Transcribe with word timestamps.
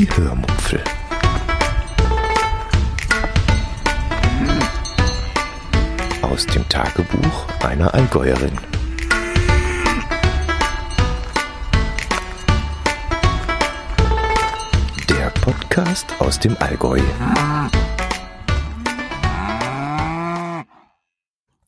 Die 0.00 0.08
Hörmupfel. 0.16 0.82
Aus 6.22 6.46
dem 6.46 6.66
Tagebuch 6.70 7.46
einer 7.62 7.92
Allgäuerin. 7.92 8.56
Der 15.10 15.28
Podcast 15.42 16.06
aus 16.18 16.40
dem 16.40 16.56
Allgäu. 16.60 17.02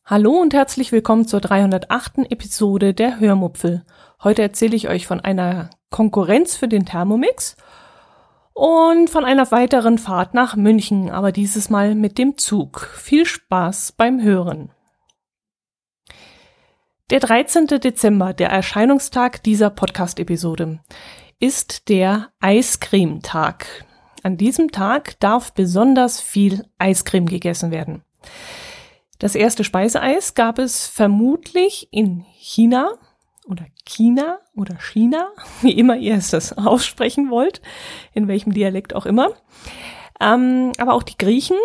Hallo 0.06 0.30
und 0.40 0.54
herzlich 0.54 0.90
willkommen 0.90 1.28
zur 1.28 1.42
308. 1.42 2.30
Episode 2.30 2.94
der 2.94 3.20
Hörmupfel. 3.20 3.84
Heute 4.24 4.40
erzähle 4.40 4.74
ich 4.74 4.88
euch 4.88 5.06
von 5.06 5.20
einer 5.20 5.68
Konkurrenz 5.90 6.56
für 6.56 6.68
den 6.68 6.86
Thermomix 6.86 7.56
und 8.54 9.10
von 9.10 9.24
einer 9.24 9.50
weiteren 9.50 9.98
Fahrt 9.98 10.34
nach 10.34 10.56
München, 10.56 11.10
aber 11.10 11.32
dieses 11.32 11.70
Mal 11.70 11.94
mit 11.94 12.18
dem 12.18 12.36
Zug. 12.38 12.88
Viel 12.96 13.26
Spaß 13.26 13.92
beim 13.92 14.22
Hören. 14.22 14.70
Der 17.10 17.20
13. 17.20 17.66
Dezember, 17.66 18.32
der 18.32 18.50
Erscheinungstag 18.50 19.42
dieser 19.42 19.70
Podcast-Episode, 19.70 20.80
ist 21.38 21.88
der 21.88 22.30
Eiscreme-Tag. 22.40 23.66
An 24.22 24.36
diesem 24.36 24.70
Tag 24.70 25.18
darf 25.20 25.52
besonders 25.52 26.20
viel 26.20 26.64
Eiscreme 26.78 27.26
gegessen 27.26 27.70
werden. 27.70 28.02
Das 29.18 29.34
erste 29.34 29.64
Speiseeis 29.64 30.34
gab 30.34 30.58
es 30.58 30.86
vermutlich 30.86 31.88
in 31.90 32.24
China 32.36 32.98
oder 33.46 33.66
China 33.84 34.38
oder 34.56 34.76
China, 34.76 35.28
wie 35.62 35.72
immer 35.72 35.96
ihr 35.96 36.14
es 36.14 36.30
das 36.30 36.56
aussprechen 36.56 37.30
wollt, 37.30 37.60
in 38.12 38.28
welchem 38.28 38.52
Dialekt 38.52 38.94
auch 38.94 39.06
immer. 39.06 39.30
Ähm, 40.20 40.72
aber 40.78 40.94
auch 40.94 41.02
die 41.02 41.18
Griechen 41.18 41.56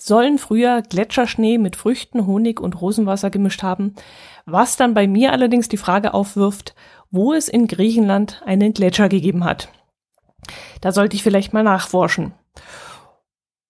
sollen 0.00 0.38
früher 0.38 0.82
Gletscherschnee 0.82 1.58
mit 1.58 1.76
Früchten, 1.76 2.26
Honig 2.26 2.60
und 2.60 2.80
Rosenwasser 2.80 3.30
gemischt 3.30 3.62
haben, 3.62 3.94
was 4.46 4.76
dann 4.76 4.94
bei 4.94 5.06
mir 5.06 5.32
allerdings 5.32 5.68
die 5.68 5.76
Frage 5.76 6.14
aufwirft, 6.14 6.74
wo 7.10 7.32
es 7.32 7.48
in 7.48 7.66
Griechenland 7.66 8.42
einen 8.44 8.72
Gletscher 8.72 9.08
gegeben 9.08 9.44
hat. 9.44 9.68
Da 10.80 10.92
sollte 10.92 11.16
ich 11.16 11.22
vielleicht 11.22 11.52
mal 11.52 11.62
nachforschen. 11.62 12.32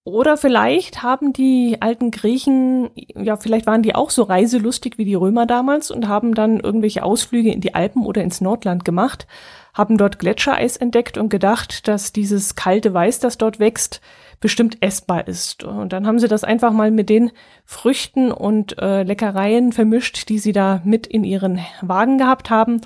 Oder 0.05 0.39
vielleicht 0.39 1.03
haben 1.03 1.35
die 1.35 1.77
alten 1.81 2.11
Griechen, 2.11 2.91
ja, 2.95 3.37
vielleicht 3.37 3.67
waren 3.67 3.83
die 3.83 3.95
auch 3.95 4.09
so 4.09 4.23
reiselustig 4.23 4.97
wie 4.97 5.05
die 5.05 5.15
Römer 5.15 5.45
damals 5.45 5.91
und 5.91 6.09
haben 6.09 6.35
dann 6.35 6.59
irgendwelche 6.59 7.03
Ausflüge 7.03 7.53
in 7.53 7.61
die 7.61 7.75
Alpen 7.75 8.07
oder 8.07 8.23
ins 8.23 8.41
Nordland 8.41 8.87
gemacht, 8.87 9.27
haben 9.75 9.99
dort 9.99 10.19
Gletschereis 10.19 10.79
entdeckt 10.79 11.19
und 11.19 11.29
gedacht, 11.29 11.87
dass 11.87 12.13
dieses 12.13 12.55
kalte 12.55 12.95
Weiß, 12.95 13.19
das 13.19 13.37
dort 13.37 13.59
wächst, 13.59 14.01
bestimmt 14.41 14.79
essbar 14.81 15.29
ist. 15.29 15.65
Und 15.65 15.93
dann 15.93 16.07
haben 16.07 16.19
sie 16.19 16.29
das 16.29 16.45
einfach 16.45 16.73
mal 16.73 16.91
mit 16.91 17.11
den 17.11 17.31
Früchten 17.67 18.33
und 18.33 18.79
äh, 18.79 19.03
Leckereien 19.03 19.73
vermischt, 19.73 20.31
die 20.31 20.39
sie 20.39 20.53
da 20.53 20.81
mit 20.83 21.07
in 21.07 21.25
ihren 21.25 21.61
Wagen 21.83 22.17
gehabt 22.17 22.49
haben. 22.49 22.81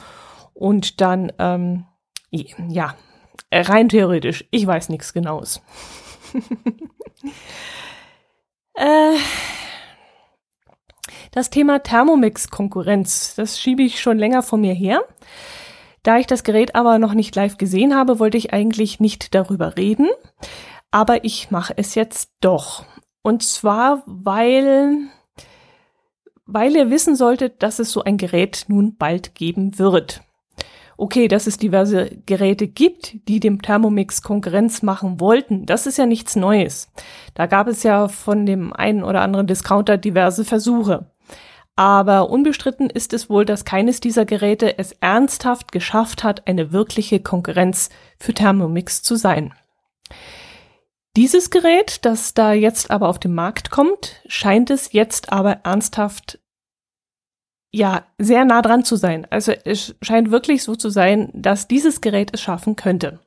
Und 0.53 1.01
dann, 1.01 1.33
ähm, 1.39 1.85
ja, 2.31 2.97
rein 3.53 3.89
theoretisch, 3.89 4.45
ich 4.51 4.67
weiß 4.67 4.89
nichts 4.89 5.12
Genaues. 5.12 5.62
äh, 8.75 9.17
das 11.33 11.51
Thema 11.51 11.83
Thermomix-Konkurrenz, 11.83 13.35
das 13.37 13.61
schiebe 13.61 13.83
ich 13.83 14.01
schon 14.01 14.19
länger 14.19 14.43
vor 14.43 14.59
mir 14.59 14.75
her. 14.75 15.03
Da 16.03 16.19
ich 16.19 16.27
das 16.27 16.45
Gerät 16.45 16.75
aber 16.75 16.99
noch 16.99 17.15
nicht 17.15 17.35
live 17.35 17.57
gesehen 17.57 17.95
habe, 17.95 18.19
wollte 18.19 18.37
ich 18.37 18.53
eigentlich 18.53 19.01
nicht 19.01 19.35
darüber 19.35 19.77
reden. 19.77 20.09
Aber 20.91 21.25
ich 21.25 21.51
mache 21.51 21.75
es 21.77 21.95
jetzt 21.95 22.31
doch. 22.41 22.85
Und 23.23 23.43
zwar, 23.43 24.03
weil, 24.07 24.98
weil 26.45 26.77
ihr 26.77 26.91
wissen 26.91 27.17
solltet, 27.17 27.63
dass 27.63 27.79
es 27.79 27.91
so 27.91 28.05
ein 28.05 28.19
Gerät 28.19 28.67
nun 28.69 28.97
bald 28.97 29.35
geben 29.35 29.79
wird 29.79 30.23
okay, 30.97 31.29
dass 31.29 31.47
es 31.47 31.57
diverse 31.57 32.11
Geräte 32.27 32.69
gibt, 32.69 33.17
die 33.29 33.41
dem 33.41 33.63
Thermomix 33.63 34.23
Konkurrenz 34.23 34.83
machen 34.83 35.21
wollten, 35.21 35.67
das 35.67 35.87
ist 35.87 35.99
ja 35.99 36.07
nichts 36.07 36.37
Neues. 36.37 36.89
Da 37.35 37.47
gab 37.47 37.69
es 37.69 37.83
ja 37.83 38.09
von 38.09 38.47
dem 38.47 38.73
einen 38.73 39.03
oder 39.03 39.21
anderen 39.21 39.47
Discounter 39.47 39.97
diverse 39.97 40.45
Versuche. 40.45 41.11
Aber 41.77 42.31
unbestritten 42.31 42.89
ist 42.89 43.13
es 43.13 43.29
wohl, 43.29 43.45
dass 43.45 43.65
keines 43.65 43.99
dieser 43.99 44.25
Geräte 44.25 44.79
es 44.79 44.93
ernsthaft 44.93 45.73
geschafft 45.73 46.23
hat, 46.23 46.47
eine 46.47 46.73
wirkliche 46.73 47.19
Konkurrenz 47.19 47.91
für 48.19 48.33
Thermomix 48.33 49.03
zu 49.03 49.17
sein. 49.17 49.53
Dieses 51.17 51.51
Gerät, 51.51 52.05
das 52.05 52.35
da 52.35 52.53
jetzt 52.53 52.91
aber 52.91 53.09
auf 53.09 53.19
den 53.19 53.35
Markt 53.35 53.71
kommt, 53.71 54.21
scheint 54.27 54.71
es 54.71 54.93
jetzt 54.93 55.33
aber 55.33 55.61
ernsthaft 55.65 56.41
ja, 57.74 58.05
sehr 58.18 58.45
nah 58.45 58.62
dran 58.62 58.85
zu 58.85 58.95
sein. 58.95 59.27
Also 59.30 59.52
es 59.64 59.96
scheint 60.01 60.30
wirklich 60.30 60.62
so 60.62 60.77
zu 60.77 60.90
sein, 60.90 61.30
dass 61.35 61.67
dieses 61.67 62.01
Gerät 62.01 62.30
es 62.33 62.40
schaffen 62.40 62.77
könnte. 62.77 63.18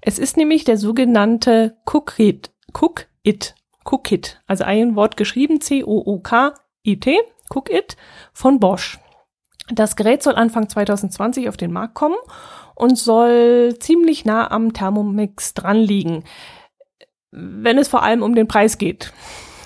Es 0.00 0.18
ist 0.18 0.36
nämlich 0.36 0.64
der 0.64 0.76
sogenannte 0.76 1.76
Cookit, 1.86 2.50
Cookit, 2.74 3.54
Cookit, 3.84 4.42
also 4.48 4.64
ein 4.64 4.96
Wort 4.96 5.16
geschrieben, 5.16 5.60
C-O-O-K-I-T, 5.60 7.16
Cookit 7.48 7.96
von 8.32 8.58
Bosch. 8.58 8.98
Das 9.68 9.94
Gerät 9.94 10.20
soll 10.20 10.34
Anfang 10.34 10.68
2020 10.68 11.48
auf 11.48 11.56
den 11.56 11.72
Markt 11.72 11.94
kommen 11.94 12.16
und 12.74 12.98
soll 12.98 13.76
ziemlich 13.78 14.24
nah 14.24 14.50
am 14.50 14.72
Thermomix 14.72 15.54
dran 15.54 15.78
liegen, 15.78 16.24
wenn 17.30 17.78
es 17.78 17.86
vor 17.86 18.02
allem 18.02 18.24
um 18.24 18.34
den 18.34 18.48
Preis 18.48 18.78
geht. 18.78 19.12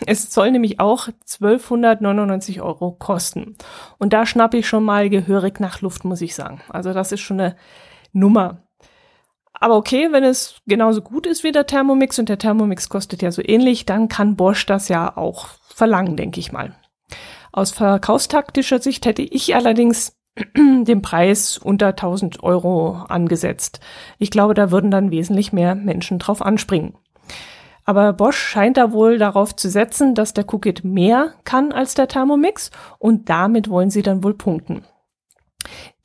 Es 0.06 0.32
soll 0.32 0.50
nämlich 0.50 0.80
auch 0.80 1.08
1299 1.08 2.60
Euro 2.60 2.92
kosten. 2.92 3.56
Und 3.98 4.12
da 4.12 4.26
schnappe 4.26 4.58
ich 4.58 4.68
schon 4.68 4.84
mal 4.84 5.10
gehörig 5.10 5.60
nach 5.60 5.80
Luft, 5.80 6.04
muss 6.04 6.20
ich 6.20 6.34
sagen. 6.34 6.60
Also 6.68 6.92
das 6.92 7.12
ist 7.12 7.20
schon 7.20 7.40
eine 7.40 7.56
Nummer. 8.12 8.62
Aber 9.52 9.76
okay, 9.76 10.08
wenn 10.10 10.24
es 10.24 10.56
genauso 10.66 11.02
gut 11.02 11.26
ist 11.26 11.44
wie 11.44 11.52
der 11.52 11.66
Thermomix 11.66 12.18
und 12.18 12.28
der 12.28 12.38
Thermomix 12.38 12.88
kostet 12.88 13.20
ja 13.20 13.30
so 13.30 13.42
ähnlich, 13.44 13.84
dann 13.84 14.08
kann 14.08 14.36
Bosch 14.36 14.64
das 14.64 14.88
ja 14.88 15.16
auch 15.16 15.48
verlangen, 15.68 16.16
denke 16.16 16.40
ich 16.40 16.50
mal. 16.50 16.74
Aus 17.52 17.70
verkaufstaktischer 17.70 18.80
Sicht 18.80 19.04
hätte 19.04 19.22
ich 19.22 19.54
allerdings 19.54 20.16
den 20.56 21.02
Preis 21.02 21.58
unter 21.58 21.88
1000 21.88 22.42
Euro 22.42 23.04
angesetzt. 23.08 23.80
Ich 24.18 24.30
glaube, 24.30 24.54
da 24.54 24.70
würden 24.70 24.90
dann 24.90 25.10
wesentlich 25.10 25.52
mehr 25.52 25.74
Menschen 25.74 26.18
drauf 26.18 26.40
anspringen. 26.40 26.94
Aber 27.90 28.12
Bosch 28.12 28.38
scheint 28.38 28.76
da 28.76 28.92
wohl 28.92 29.18
darauf 29.18 29.56
zu 29.56 29.68
setzen, 29.68 30.14
dass 30.14 30.32
der 30.32 30.44
Cookit 30.48 30.84
mehr 30.84 31.34
kann 31.42 31.72
als 31.72 31.94
der 31.94 32.06
Thermomix 32.06 32.70
und 33.00 33.28
damit 33.28 33.68
wollen 33.68 33.90
sie 33.90 34.02
dann 34.02 34.22
wohl 34.22 34.34
punkten. 34.34 34.84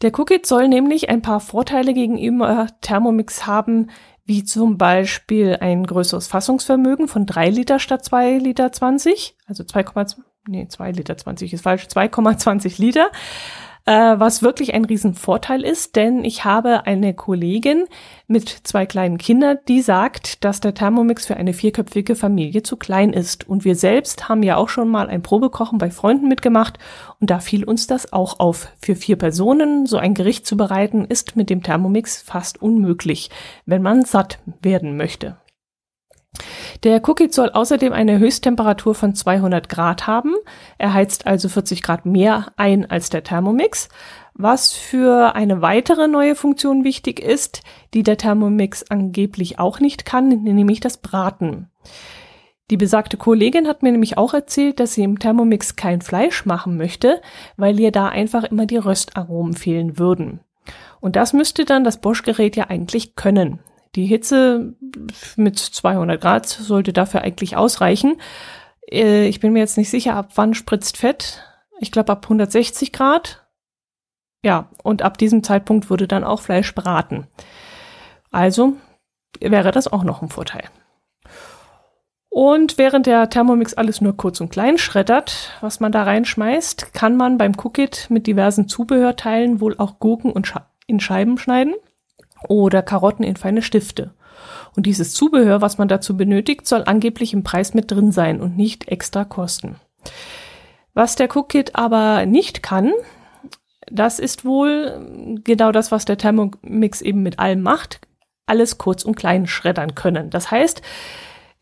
Der 0.02 0.12
Cookit 0.12 0.48
soll 0.48 0.68
nämlich 0.68 1.10
ein 1.10 1.22
paar 1.22 1.40
Vorteile 1.40 1.94
gegenüber 1.94 2.66
Thermomix 2.82 3.46
haben, 3.46 3.92
wie 4.26 4.44
zum 4.44 4.80
Beispiel 4.80 5.58
ein 5.62 5.86
größeres 5.86 6.26
Fassungsvermögen 6.26 7.08
von 7.08 7.28
3 7.28 7.52
Liter 7.52 7.78
statt 7.78 8.04
2 8.04 8.40
Liter 8.40 8.72
20, 8.72 9.38
also 9.46 9.62
2,2, 9.62 10.16
nee, 10.48 10.68
2 10.68 10.92
Liter 10.92 11.16
20 11.16 11.54
ist 11.54 11.62
falsch, 11.62 11.84
2,20 11.84 12.82
Liter 12.82 13.12
äh, 13.86 13.92
was 14.18 14.42
wirklich 14.42 14.74
ein 14.74 14.86
Riesenvorteil 14.86 15.64
ist, 15.64 15.96
denn 15.96 16.24
ich 16.24 16.44
habe 16.44 16.88
eine 16.88 17.14
Kollegin 17.14 17.86
mit 18.28 18.50
zwei 18.50 18.86
kleinen 18.86 19.18
Kindern, 19.18 19.60
die 19.68 19.82
sagt, 19.82 20.44
dass 20.44 20.60
der 20.60 20.74
Thermomix 20.74 21.28
für 21.28 21.38
eine 21.38 21.54
vierköpfige 21.54 22.16
Familie 22.16 22.64
zu 22.64 22.78
klein 22.78 23.14
ist. 23.14 23.48
Und 23.48 23.64
wir 23.64 23.76
selbst 23.76 24.28
haben 24.28 24.42
ja 24.42 24.58
auch 24.58 24.70
schon 24.70 24.90
mal 24.90 25.08
ein 25.08 25.22
Probekochen 25.22 25.78
bei 25.78 25.92
Freunden 25.92 26.28
mitgemacht 26.28 26.80
und 27.20 27.30
da 27.30 27.40
fiel 27.40 27.64
uns 27.64 27.86
das 27.86 28.12
auch 28.12 28.40
auf. 28.40 28.70
Für 28.82 28.96
vier 28.96 29.18
Personen 29.18 29.86
so 29.86 29.98
ein 29.98 30.16
Gericht 30.16 30.48
zu 30.48 30.58
bereiten, 30.58 31.06
ist 31.06 31.36
mit 31.36 31.50
dem 31.50 31.62
Thermomix 31.62 32.22
fast 32.22 32.62
unmöglich, 32.62 33.30
wenn 33.66 33.84
man 33.84 34.04
satt 34.04 34.40
werden 34.62 34.98
möchte. 34.98 35.38
Der 36.84 37.02
Cookie 37.08 37.32
soll 37.32 37.50
außerdem 37.50 37.94
eine 37.94 38.20
Höchsttemperatur 38.20 38.96
von 38.96 39.16
200 39.16 39.70
Grad 39.70 40.08
haben. 40.08 40.34
Er 40.78 40.94
heizt 40.94 41.28
also 41.28 41.50
40 41.50 41.82
Grad 41.82 42.06
mehr 42.06 42.48
ein 42.58 42.90
als 42.90 43.10
der 43.10 43.24
Thermomix. 43.24 43.90
Was 44.34 44.74
für 44.74 45.34
eine 45.36 45.62
weitere 45.62 46.08
neue 46.08 46.36
Funktion 46.36 46.84
wichtig 46.84 47.20
ist, 47.20 47.62
die 47.94 48.04
der 48.04 48.18
Thermomix 48.18 48.84
angeblich 48.90 49.60
auch 49.60 49.80
nicht 49.80 50.06
kann, 50.06 50.28
nämlich 50.28 50.82
das 50.82 50.98
Braten. 50.98 51.70
Die 52.72 52.78
besagte 52.78 53.16
Kollegin 53.16 53.68
hat 53.68 53.84
mir 53.84 53.92
nämlich 53.92 54.18
auch 54.18 54.34
erzählt, 54.34 54.80
dass 54.80 54.94
sie 54.94 55.04
im 55.04 55.20
Thermomix 55.20 55.76
kein 55.76 56.02
Fleisch 56.02 56.46
machen 56.46 56.78
möchte, 56.78 57.22
weil 57.58 57.80
ihr 57.80 57.92
da 57.92 58.10
einfach 58.10 58.44
immer 58.44 58.66
die 58.66 58.78
Röstaromen 58.78 59.54
fehlen 59.54 60.00
würden. 60.00 60.40
Und 61.00 61.16
das 61.16 61.34
müsste 61.34 61.64
dann 61.64 61.84
das 61.84 62.02
Bosch-Gerät 62.02 62.56
ja 62.56 62.66
eigentlich 62.70 63.16
können. 63.16 63.60
Die 63.96 64.06
Hitze 64.06 64.74
mit 65.38 65.58
200 65.58 66.20
Grad 66.20 66.48
sollte 66.48 66.92
dafür 66.92 67.22
eigentlich 67.22 67.56
ausreichen. 67.56 68.20
Äh, 68.92 69.28
ich 69.28 69.40
bin 69.40 69.54
mir 69.54 69.60
jetzt 69.60 69.78
nicht 69.78 69.90
sicher, 69.90 70.16
ab 70.16 70.32
wann 70.36 70.54
spritzt 70.54 70.98
Fett. 70.98 71.44
Ich 71.80 71.92
glaube 71.92 72.12
ab 72.12 72.26
160 72.26 72.92
Grad. 72.92 73.48
Ja, 74.44 74.70
und 74.84 75.02
ab 75.02 75.18
diesem 75.18 75.44
Zeitpunkt 75.44 75.90
würde 75.90 76.08
dann 76.08 76.24
auch 76.24 76.42
Fleisch 76.42 76.76
braten. 76.76 77.28
Also, 78.32 78.74
wäre 79.40 79.72
das 79.72 79.92
auch 79.92 80.04
noch 80.04 80.22
ein 80.22 80.30
Vorteil. 80.30 80.66
Und 82.30 82.78
während 82.78 83.06
der 83.06 83.30
Thermomix 83.30 83.74
alles 83.76 84.02
nur 84.02 84.18
kurz 84.18 84.42
und 84.42 84.50
klein 84.50 84.78
schreddert, 84.78 85.54
was 85.62 85.80
man 85.80 85.94
da 85.94 86.04
reinschmeißt, 86.04 86.94
kann 86.94 87.16
man 87.16 87.38
beim 87.38 87.54
Cookit 87.54 88.08
mit 88.10 88.28
diversen 88.28 88.68
Zubehörteilen 88.68 89.62
wohl 89.62 89.78
auch 89.78 90.00
Gurken 90.00 90.34
und 90.34 90.46
Scha 90.46 90.70
in 90.86 91.00
Scheiben 91.00 91.38
schneiden 91.38 91.74
oder 92.48 92.82
Karotten 92.82 93.24
in 93.24 93.36
feine 93.36 93.62
Stifte. 93.62 94.14
Und 94.76 94.86
dieses 94.86 95.14
Zubehör, 95.14 95.62
was 95.62 95.78
man 95.78 95.88
dazu 95.88 96.18
benötigt, 96.18 96.68
soll 96.68 96.84
angeblich 96.86 97.34
im 97.34 97.44
Preis 97.44 97.74
mit 97.74 97.92
drin 97.92 98.12
sein 98.12 98.42
und 98.42 98.58
nicht 98.58 98.88
extra 98.88 99.24
kosten. 99.24 99.76
Was 100.94 101.16
der 101.16 101.36
Cookit 101.36 101.76
aber 101.76 102.26
nicht 102.26 102.64
kann, 102.64 102.92
das 103.88 104.20
ist 104.20 104.46
wohl 104.46 105.40
genau 105.44 105.72
das, 105.72 105.92
was 105.92 106.06
der 106.06 106.18
Thermomix 106.18 107.02
eben 107.02 107.22
mit 107.22 107.40
allem 107.40 107.62
macht, 107.62 108.00
alles 108.46 108.78
kurz 108.78 109.04
und 109.04 109.16
klein 109.16 109.48
schreddern 109.48 109.96
können. 109.96 110.30
Das 110.30 110.52
heißt, 110.52 110.82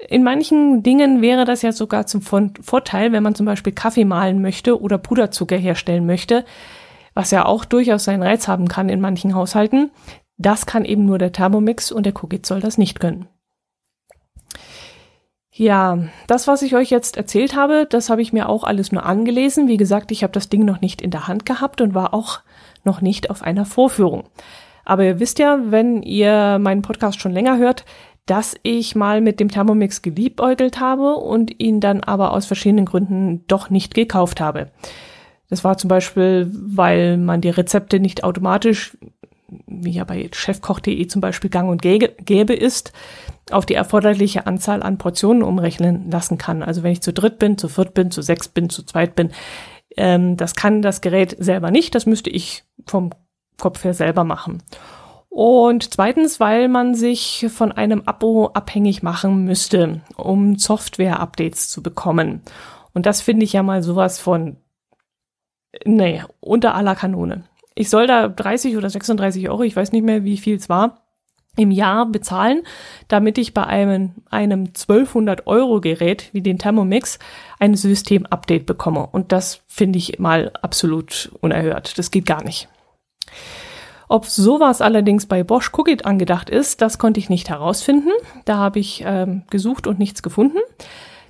in 0.07 0.23
manchen 0.23 0.83
Dingen 0.83 1.21
wäre 1.21 1.45
das 1.45 1.61
ja 1.61 1.71
sogar 1.71 2.05
zum 2.07 2.21
Vorteil, 2.21 3.11
wenn 3.11 3.23
man 3.23 3.35
zum 3.35 3.45
Beispiel 3.45 3.73
Kaffee 3.73 4.05
mahlen 4.05 4.41
möchte 4.41 4.79
oder 4.81 4.97
Puderzucker 4.97 5.55
herstellen 5.55 6.05
möchte, 6.05 6.45
was 7.13 7.31
ja 7.31 7.45
auch 7.45 7.63
durchaus 7.65 8.05
seinen 8.05 8.23
Reiz 8.23 8.47
haben 8.47 8.67
kann 8.67 8.89
in 8.89 8.99
manchen 8.99 9.35
Haushalten. 9.35 9.91
Das 10.37 10.65
kann 10.65 10.85
eben 10.85 11.05
nur 11.05 11.17
der 11.17 11.31
Thermomix 11.31 11.91
und 11.91 12.05
der 12.05 12.13
Cookit 12.15 12.45
soll 12.45 12.59
das 12.59 12.77
nicht 12.77 12.99
können. 12.99 13.27
Ja, 15.55 15.99
das, 16.25 16.47
was 16.47 16.63
ich 16.63 16.75
euch 16.75 16.89
jetzt 16.89 17.15
erzählt 17.15 17.55
habe, 17.55 17.85
das 17.87 18.09
habe 18.09 18.23
ich 18.23 18.33
mir 18.33 18.49
auch 18.49 18.63
alles 18.63 18.91
nur 18.91 19.05
angelesen. 19.05 19.67
Wie 19.67 19.77
gesagt, 19.77 20.11
ich 20.11 20.23
habe 20.23 20.33
das 20.33 20.49
Ding 20.49 20.65
noch 20.65 20.81
nicht 20.81 20.99
in 20.99 21.11
der 21.11 21.27
Hand 21.27 21.45
gehabt 21.45 21.79
und 21.79 21.93
war 21.93 22.13
auch 22.15 22.39
noch 22.83 23.01
nicht 23.01 23.29
auf 23.29 23.43
einer 23.43 23.65
Vorführung. 23.65 24.23
Aber 24.83 25.03
ihr 25.03 25.19
wisst 25.19 25.37
ja, 25.37 25.59
wenn 25.65 26.01
ihr 26.01 26.57
meinen 26.59 26.81
Podcast 26.81 27.21
schon 27.21 27.31
länger 27.31 27.57
hört, 27.57 27.85
dass 28.25 28.55
ich 28.63 28.95
mal 28.95 29.21
mit 29.21 29.39
dem 29.39 29.49
Thermomix 29.49 30.01
geliebäugelt 30.01 30.79
habe 30.79 31.15
und 31.15 31.59
ihn 31.59 31.79
dann 31.79 32.01
aber 32.01 32.31
aus 32.31 32.47
verschiedenen 32.47 32.85
Gründen 32.85 33.45
doch 33.47 33.69
nicht 33.69 33.93
gekauft 33.93 34.41
habe. 34.41 34.71
Das 35.49 35.63
war 35.63 35.77
zum 35.77 35.87
Beispiel, 35.87 36.49
weil 36.51 37.17
man 37.17 37.41
die 37.41 37.49
Rezepte 37.49 37.99
nicht 37.99 38.23
automatisch, 38.23 38.97
ja 39.67 40.03
bei 40.03 40.29
chefkoch.de 40.31 41.07
zum 41.07 41.21
Beispiel 41.21 41.49
gang 41.49 41.69
und 41.69 41.81
gäbe 41.81 42.53
ist, 42.53 42.93
auf 43.51 43.65
die 43.65 43.73
erforderliche 43.73 44.47
Anzahl 44.47 44.83
an 44.83 44.97
Portionen 44.97 45.43
umrechnen 45.43 46.09
lassen 46.09 46.37
kann. 46.37 46.63
Also 46.63 46.83
wenn 46.83 46.91
ich 46.91 47.01
zu 47.01 47.13
dritt 47.13 47.39
bin, 47.39 47.57
zu 47.57 47.67
viert 47.67 47.93
bin, 47.93 48.11
zu 48.11 48.21
sechs 48.21 48.47
bin, 48.47 48.69
zu 48.69 48.83
zweit 48.83 49.15
bin, 49.15 49.31
ähm, 49.97 50.37
das 50.37 50.55
kann 50.55 50.81
das 50.81 51.01
Gerät 51.01 51.35
selber 51.39 51.71
nicht. 51.71 51.95
Das 51.95 52.05
müsste 52.05 52.29
ich 52.29 52.63
vom 52.85 53.11
Kopf 53.57 53.83
her 53.83 53.93
selber 53.93 54.23
machen. 54.23 54.63
Und 55.29 55.93
zweitens, 55.93 56.39
weil 56.39 56.67
man 56.67 56.93
sich 56.93 57.47
von 57.49 57.71
einem 57.71 58.03
Abo 58.05 58.51
abhängig 58.53 59.01
machen 59.01 59.45
müsste, 59.45 60.01
um 60.15 60.57
Software-Updates 60.57 61.69
zu 61.69 61.81
bekommen. 61.81 62.43
Und 62.93 63.07
das 63.07 63.21
finde 63.21 63.43
ich 63.43 63.53
ja 63.53 63.63
mal 63.63 63.81
sowas 63.81 64.19
von, 64.19 64.57
nee, 65.85 66.21
unter 66.39 66.75
aller 66.75 66.93
Kanone. 66.93 67.45
Ich 67.75 67.89
soll 67.89 68.07
da 68.07 68.27
30 68.27 68.77
oder 68.77 68.89
36 68.89 69.49
Euro, 69.49 69.63
ich 69.63 69.75
weiß 69.75 69.91
nicht 69.91 70.03
mehr, 70.03 70.23
wie 70.23 70.37
viel 70.37 70.57
es 70.57 70.69
war, 70.69 71.03
im 71.55 71.71
Jahr 71.71 72.07
bezahlen, 72.07 72.63
damit 73.07 73.37
ich 73.37 73.53
bei 73.53 73.65
einem, 73.65 74.13
einem 74.29 74.67
1200 74.67 75.45
Euro 75.45 75.81
Gerät 75.81 76.29
wie 76.33 76.41
den 76.41 76.57
Thermomix 76.57 77.19
ein 77.59 77.75
System-Update 77.75 78.65
bekomme. 78.65 79.07
Und 79.11 79.31
das 79.31 79.61
finde 79.67 79.99
ich 79.99 80.17
mal 80.19 80.51
absolut 80.61 81.31
unerhört. 81.41 81.97
Das 81.97 82.09
geht 82.09 82.25
gar 82.25 82.43
nicht. 82.43 82.69
Ob 84.09 84.25
sowas 84.25 84.81
allerdings 84.81 85.27
bei 85.27 85.43
Bosch 85.43 85.71
Cookit 85.73 86.05
angedacht 86.05 86.49
ist, 86.49 86.81
das 86.81 86.97
konnte 86.97 87.19
ich 87.19 87.29
nicht 87.29 87.49
herausfinden. 87.49 88.11
Da 88.45 88.57
habe 88.57 88.79
ich 88.79 89.03
ähm, 89.05 89.43
gesucht 89.49 89.87
und 89.87 89.99
nichts 89.99 90.21
gefunden. 90.21 90.57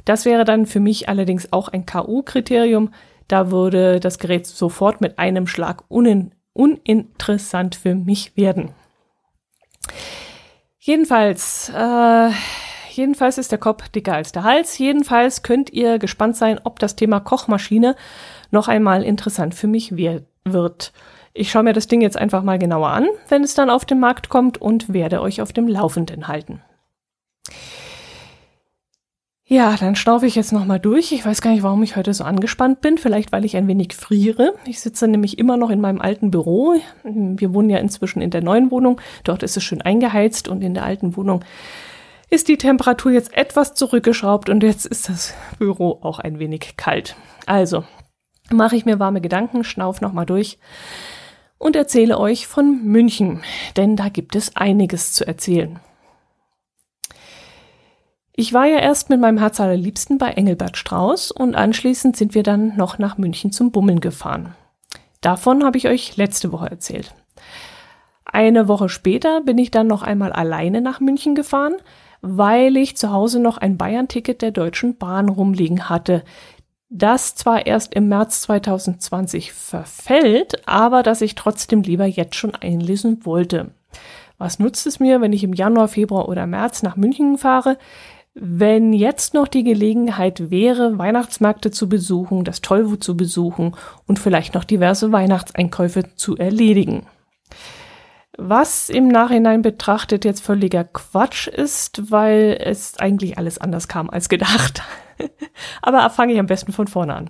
Das 0.06 0.26
wäre 0.26 0.44
dann 0.44 0.66
für 0.66 0.80
mich 0.80 1.08
allerdings 1.08 1.54
auch 1.54 1.70
ein 1.70 1.86
KU-Kriterium. 1.86 2.94
Da 3.34 3.50
würde 3.50 4.00
das 4.00 4.20
Gerät 4.20 4.46
sofort 4.46 5.02
mit 5.02 5.18
einem 5.18 5.48
Schlag 5.48 5.86
unin 5.88 6.34
uninteressant 6.54 7.74
für 7.74 7.96
mich 7.96 8.38
werden. 8.38 8.76
Jedenfalls, 10.78 11.72
äh, 11.76 12.30
jedenfalls 12.92 13.40
ist 13.40 13.52
der 13.52 13.58
Kopf 13.58 13.90
dicker 13.90 14.14
als 14.14 14.34
der 14.34 14.44
Hals. 14.44 14.78
Jedenfalls 14.78 15.42
könnt 15.42 15.74
ihr 15.74 15.98
gespannt 15.98 16.38
sein, 16.38 16.60
ob 16.64 16.78
das 16.78 16.96
Thema 16.96 17.22
Kochmaschine 17.22 17.96
noch 18.52 18.68
einmal 18.68 19.02
interessant 19.02 19.56
für 19.56 19.66
mich 19.66 19.98
wird. 19.98 20.94
Ich 21.34 21.50
schaue 21.50 21.64
mir 21.64 21.74
das 21.74 21.88
Ding 21.88 22.02
jetzt 22.02 22.18
einfach 22.18 22.44
mal 22.44 22.60
genauer 22.60 22.90
an, 22.90 23.08
wenn 23.30 23.44
es 23.44 23.56
dann 23.56 23.72
auf 23.72 23.84
den 23.84 24.00
Markt 24.00 24.30
kommt 24.30 24.62
und 24.62 24.94
werde 24.94 25.22
euch 25.22 25.42
auf 25.42 25.54
dem 25.54 25.68
Laufenden 25.68 26.28
halten. 26.28 26.62
Ja, 29.54 29.76
dann 29.80 29.96
schnaufe 29.96 30.26
ich 30.26 30.34
jetzt 30.34 30.52
nochmal 30.52 30.80
durch. 30.80 31.12
Ich 31.12 31.24
weiß 31.24 31.40
gar 31.40 31.52
nicht, 31.52 31.62
warum 31.62 31.84
ich 31.84 31.96
heute 31.96 32.12
so 32.12 32.24
angespannt 32.24 32.82
bin. 32.82 32.98
Vielleicht, 32.98 33.32
weil 33.32 33.46
ich 33.46 33.56
ein 33.56 33.68
wenig 33.68 33.94
friere. 33.94 34.56
Ich 34.66 34.80
sitze 34.80 35.08
nämlich 35.08 35.38
immer 35.38 35.58
noch 35.58 35.70
in 35.70 35.80
meinem 35.80 36.02
alten 36.02 36.32
Büro. 36.32 36.74
Wir 37.04 37.54
wohnen 37.54 37.70
ja 37.70 37.78
inzwischen 37.78 38.24
in 38.24 38.32
der 38.32 38.42
neuen 38.42 38.72
Wohnung. 38.72 39.00
Dort 39.24 39.44
ist 39.44 39.56
es 39.56 39.64
schön 39.64 39.84
eingeheizt 39.84 40.48
und 40.48 40.64
in 40.64 40.74
der 40.74 40.86
alten 40.86 41.16
Wohnung 41.16 41.46
ist 42.32 42.48
die 42.48 42.58
Temperatur 42.58 43.12
jetzt 43.12 43.38
etwas 43.38 43.76
zurückgeschraubt 43.76 44.50
und 44.50 44.64
jetzt 44.64 44.88
ist 44.88 45.08
das 45.08 45.36
Büro 45.60 46.00
auch 46.02 46.18
ein 46.18 46.40
wenig 46.40 46.76
kalt. 46.76 47.16
Also 47.46 47.84
mache 48.52 48.76
ich 48.76 48.86
mir 48.86 48.98
warme 48.98 49.22
Gedanken, 49.22 49.64
schnauf 49.64 50.02
nochmal 50.02 50.26
durch 50.26 50.58
und 51.60 51.76
erzähle 51.76 52.18
euch 52.18 52.48
von 52.48 52.84
München, 52.84 53.44
denn 53.78 53.98
da 53.98 54.10
gibt 54.10 54.36
es 54.36 54.56
einiges 54.56 55.14
zu 55.14 55.28
erzählen. 55.28 55.80
Ich 58.36 58.52
war 58.52 58.66
ja 58.66 58.80
erst 58.80 59.12
mit 59.12 59.20
meinem 59.20 59.38
Herz 59.38 59.60
allerliebsten 59.60 60.18
bei 60.18 60.32
Engelbert 60.32 60.76
Strauß 60.76 61.30
und 61.30 61.54
anschließend 61.54 62.18
sind 62.18 62.34
wir 62.34 62.42
dann 62.42 62.76
noch 62.76 62.98
nach 62.98 63.20
München 63.20 63.52
zum 63.52 63.72
Bummeln 63.72 64.00
gefahren. 64.00 64.56
Davon 65.22 65.64
habe 65.64 65.78
ich 65.78 65.88
euch 65.88 66.18
letzte 66.18 66.52
Woche 66.52 66.70
erzählt. 66.70 67.14
Eine 68.26 68.68
Woche 68.68 68.90
später 68.90 69.42
bin 69.42 69.60
ich 69.60 69.70
dann 69.70 69.86
noch 69.86 70.02
einmal 70.02 70.34
alleine 70.34 70.82
nach 70.82 71.00
München 71.00 71.36
gefahren, 71.36 71.76
weil 72.22 72.76
ich 72.76 72.98
zu 72.98 73.12
Hause 73.12 73.40
noch 73.40 73.60
ein 73.60 73.78
Bayern-Ticket 73.78 74.42
der 74.42 74.52
Deutschen 74.52 74.98
Bahn 74.98 75.30
rumliegen 75.30 75.88
hatte, 75.88 76.24
das 76.90 77.36
zwar 77.36 77.68
erst 77.68 77.94
im 77.94 78.08
März 78.08 78.42
2020 78.42 79.54
verfällt, 79.54 80.68
aber 80.68 81.04
das 81.04 81.22
ich 81.22 81.36
trotzdem 81.36 81.84
lieber 81.84 82.06
jetzt 82.06 82.36
schon 82.36 82.56
einlesen 82.56 83.26
wollte. 83.26 83.72
Was 84.40 84.58
nutzt 84.58 84.88
es 84.88 85.00
mir, 85.00 85.22
wenn 85.22 85.34
ich 85.34 85.44
im 85.44 85.54
Januar, 85.54 85.88
Februar 85.88 86.28
oder 86.28 86.48
März 86.48 86.82
nach 86.84 86.96
München 86.96 87.38
fahre? 87.38 87.78
Wenn 88.36 88.94
jetzt 88.94 89.36
noch 89.36 89.48
die 89.48 89.64
Gelegenheit 89.64 90.50
wäre, 90.50 90.98
Weihnachtsmärkte 90.98 91.70
zu 91.70 91.88
besuchen, 91.88 92.44
das 92.44 92.62
Tollwut 92.62 93.04
zu 93.04 93.16
besuchen 93.16 93.76
und 94.08 94.18
vielleicht 94.18 94.56
noch 94.56 94.64
diverse 94.64 95.12
Weihnachtseinkäufe 95.12 96.16
zu 96.16 96.36
erledigen. 96.36 97.06
Was 98.36 98.90
im 98.90 99.08
Nachhinein 99.08 99.62
betrachtet 99.62 100.26
jetzt 100.26 100.42
völliger 100.42 100.84
Quatsch 100.84 101.48
ist, 101.48 102.10
weil 102.12 102.58
es 102.60 102.98
eigentlich 102.98 103.38
alles 103.38 103.60
anders 103.60 103.88
kam 103.88 104.10
als 104.10 104.28
gedacht. 104.30 104.82
Aber 105.84 106.10
fange 106.10 106.34
ich 106.34 106.40
am 106.40 106.48
besten 106.48 106.72
von 106.72 106.88
vorne 106.88 107.14
an. 107.14 107.30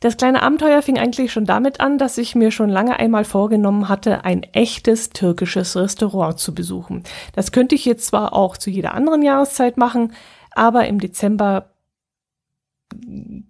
Das 0.00 0.16
kleine 0.16 0.42
Abenteuer 0.42 0.82
fing 0.82 0.98
eigentlich 0.98 1.32
schon 1.32 1.46
damit 1.46 1.80
an, 1.80 1.98
dass 1.98 2.18
ich 2.18 2.34
mir 2.34 2.50
schon 2.50 2.68
lange 2.68 2.98
einmal 2.98 3.24
vorgenommen 3.24 3.88
hatte, 3.88 4.24
ein 4.24 4.42
echtes 4.42 5.10
türkisches 5.10 5.76
Restaurant 5.76 6.38
zu 6.38 6.54
besuchen. 6.54 7.02
Das 7.34 7.50
könnte 7.50 7.74
ich 7.74 7.84
jetzt 7.84 8.06
zwar 8.06 8.34
auch 8.34 8.56
zu 8.56 8.70
jeder 8.70 8.94
anderen 8.94 9.22
Jahreszeit 9.22 9.76
machen, 9.76 10.12
aber 10.50 10.86
im 10.86 11.00
Dezember 11.00 11.70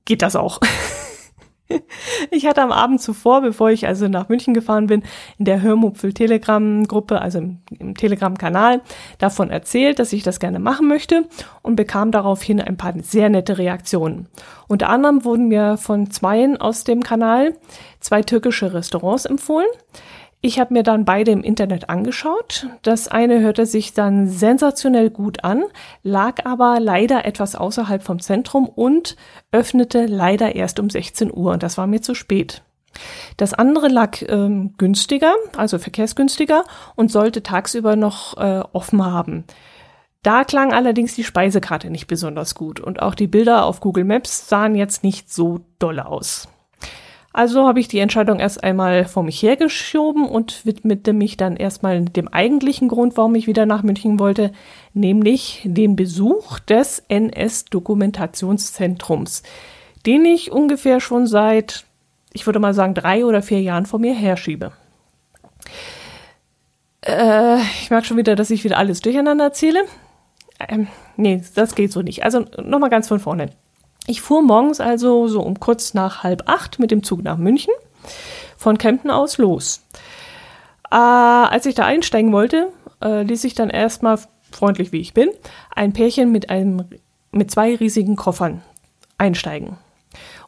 geht 0.05 0.23
das 0.23 0.37
auch. 0.37 0.61
Ich 2.31 2.47
hatte 2.47 2.63
am 2.63 2.73
Abend 2.73 3.01
zuvor, 3.01 3.41
bevor 3.41 3.71
ich 3.71 3.87
also 3.87 4.09
nach 4.09 4.29
München 4.29 4.55
gefahren 4.55 4.87
bin, 4.87 5.03
in 5.39 5.45
der 5.45 5.63
Hörmupfel 5.63 6.13
Telegram-Gruppe, 6.13 7.21
also 7.21 7.39
im, 7.39 7.59
im 7.79 7.95
Telegram-Kanal, 7.97 8.83
davon 9.19 9.51
erzählt, 9.51 9.99
dass 9.99 10.13
ich 10.13 10.23
das 10.23 10.41
gerne 10.41 10.59
machen 10.59 10.89
möchte 10.89 11.25
und 11.63 11.77
bekam 11.77 12.11
daraufhin 12.11 12.61
ein 12.61 12.77
paar 12.77 12.95
sehr 13.03 13.29
nette 13.29 13.59
Reaktionen. 13.59 14.29
Unter 14.69 14.89
anderem 14.89 15.25
wurden 15.25 15.49
mir 15.49 15.77
von 15.77 16.11
zweien 16.11 16.57
aus 16.57 16.85
dem 16.85 17.03
Kanal 17.03 17.55
zwei 18.01 18.23
türkische 18.23 18.73
Restaurants 18.73 19.25
empfohlen. 19.25 19.69
Ich 20.47 20.61
habe 20.61 20.75
mir 20.75 20.85
dann 20.85 21.05
beide 21.05 21.33
im 21.33 21.43
Internet 21.43 21.91
angeschaut. 21.91 22.69
Das 22.83 23.09
eine 23.09 23.41
hörte 23.41 23.67
sich 23.67 23.95
dann 23.95 24.29
sensationell 24.29 25.11
gut 25.11 25.43
an, 25.43 25.65
lag 26.05 26.47
aber 26.47 26.79
leider 26.79 27.25
etwas 27.25 27.57
außerhalb 27.57 28.01
vom 28.01 28.21
Zentrum 28.21 28.69
und 28.69 29.17
öffnete 29.51 30.07
leider 30.07 30.55
erst 30.55 30.79
um 30.79 30.89
16 30.89 31.37
Uhr 31.37 31.51
und 31.51 31.65
das 31.65 31.79
war 31.79 31.89
mir 31.89 32.01
zu 32.01 32.15
spät. 32.15 32.63
Das 33.37 33.55
andere 33.55 33.89
lag 33.89 34.23
ähm, 34.29 34.75
günstiger, 34.79 35.35
also 35.57 35.81
verkehrsgünstiger 35.81 36.63
und 36.95 37.11
sollte 37.11 37.43
tagsüber 37.43 37.97
noch 37.97 38.37
äh, 38.37 38.63
offen 38.73 39.05
haben. 39.05 39.47
Da 40.23 40.45
klang 40.45 40.73
allerdings 40.73 41.17
die 41.17 41.25
Speisekarte 41.25 41.91
nicht 41.91 42.07
besonders 42.07 42.55
gut 42.55 42.79
und 42.79 43.03
auch 43.03 43.17
die 43.17 43.27
Bilder 43.27 43.65
auf 43.65 43.81
Google 43.81 44.05
Maps 44.05 44.49
sahen 44.49 44.77
jetzt 44.77 45.03
nicht 45.03 45.29
so 45.29 45.63
doll 45.81 45.99
aus. 45.99 46.47
Also 47.37 47.69
habe 47.69 47.79
ich 47.81 47.89
die 47.89 47.99
Entscheidung 47.99 48.39
erst 48.39 48.65
einmal 48.65 49.05
vor 49.05 49.23
mich 49.23 49.43
hergeschoben 49.43 50.27
und 50.27 50.65
widmete 50.65 51.13
mich 51.13 51.37
dann 51.37 51.57
erstmal 51.57 52.03
dem 52.03 52.29
eigentlichen 52.29 52.89
Grund, 52.89 53.19
warum 53.19 53.35
ich 53.35 53.47
wieder 53.47 53.67
nach 53.67 53.83
München 53.83 54.19
wollte, 54.19 54.53
nämlich 54.95 55.61
dem 55.65 55.97
Besuch 55.97 56.61
des 56.61 57.05
NS-Dokumentationszentrums, 57.09 59.43
den 60.07 60.25
ich 60.25 60.51
ungefähr 60.51 60.99
schon 60.99 61.27
seit, 61.27 61.85
ich 62.33 62.47
würde 62.47 62.59
mal 62.59 62.73
sagen, 62.73 62.95
drei 62.95 63.27
oder 63.27 63.43
vier 63.43 63.61
Jahren 63.61 63.85
vor 63.85 64.01
mir 64.01 64.15
herschiebe. 64.15 64.73
Äh, 67.03 67.59
ich 67.83 67.91
merke 67.91 68.07
schon 68.07 68.17
wieder, 68.17 68.35
dass 68.35 68.49
ich 68.49 68.65
wieder 68.65 68.79
alles 68.79 69.03
durcheinander 69.03 69.45
erzähle. 69.45 69.83
Ähm, 70.71 70.87
nee, 71.19 71.43
das 71.55 71.75
geht 71.75 71.93
so 71.93 72.01
nicht. 72.01 72.25
Also 72.25 72.47
nochmal 72.65 72.89
ganz 72.89 73.09
von 73.09 73.21
vorne. 73.21 73.51
Ich 74.07 74.21
fuhr 74.21 74.43
morgens 74.43 74.81
also 74.81 75.27
so 75.27 75.41
um 75.43 75.59
kurz 75.59 75.95
nach 75.95 76.23
halb 76.23 76.49
acht 76.49 76.79
mit 76.79 76.91
dem 76.91 77.03
Zug 77.03 77.23
nach 77.23 77.39
München, 77.39 77.75
von 78.57 78.79
Kempten 78.79 79.11
aus 79.11 79.39
los. 79.39 79.83
Äh, 80.91 80.97
als 80.97 81.67
ich 81.67 81.75
da 81.75 81.85
einsteigen 81.85 82.33
wollte, 82.33 82.73
äh, 83.03 83.23
ließ 83.23 83.45
ich 83.45 83.55
dann 83.55 83.71
erstmal, 83.71 84.19
freundlich 84.53 84.93
wie 84.93 85.01
ich 85.01 85.13
bin, 85.13 85.31
ein 85.75 85.93
Pärchen 85.93 86.31
mit, 86.31 86.51
einem, 86.51 86.85
mit 87.33 87.51
zwei 87.51 87.75
riesigen 87.75 88.17
Koffern 88.17 88.63
einsteigen. 89.19 89.77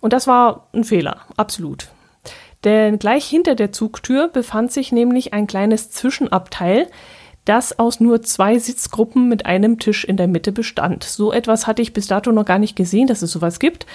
Und 0.01 0.13
das 0.13 0.27
war 0.27 0.69
ein 0.73 0.85
Fehler, 0.85 1.23
absolut. 1.37 1.89
Denn 2.65 2.99
gleich 2.99 3.27
hinter 3.27 3.55
der 3.55 3.73
Zugtür 3.73 4.29
befand 4.29 4.73
sich 4.73 4.93
nämlich 4.93 5.33
ein 5.33 5.47
kleines 5.47 5.91
Zwischenabteil, 5.91 6.89
das 7.49 7.79
aus 7.79 8.01
nur 8.01 8.23
zwei 8.23 8.59
Sitzgruppen 8.59 9.29
mit 9.29 9.47
einem 9.47 9.79
Tisch 9.79 10.05
in 10.05 10.17
der 10.17 10.29
Mitte 10.29 10.53
bestand. 10.53 11.05
So 11.05 11.33
etwas 11.33 11.67
hatte 11.67 11.83
ich 11.83 11.93
bis 11.93 12.07
dato 12.07 12.33
noch 12.33 12.45
gar 12.45 12.59
nicht 12.59 12.77
gesehen, 12.77 13.07
dass 13.07 13.23
es 13.23 13.33
sowas 13.33 13.59
gibt. 13.59 13.87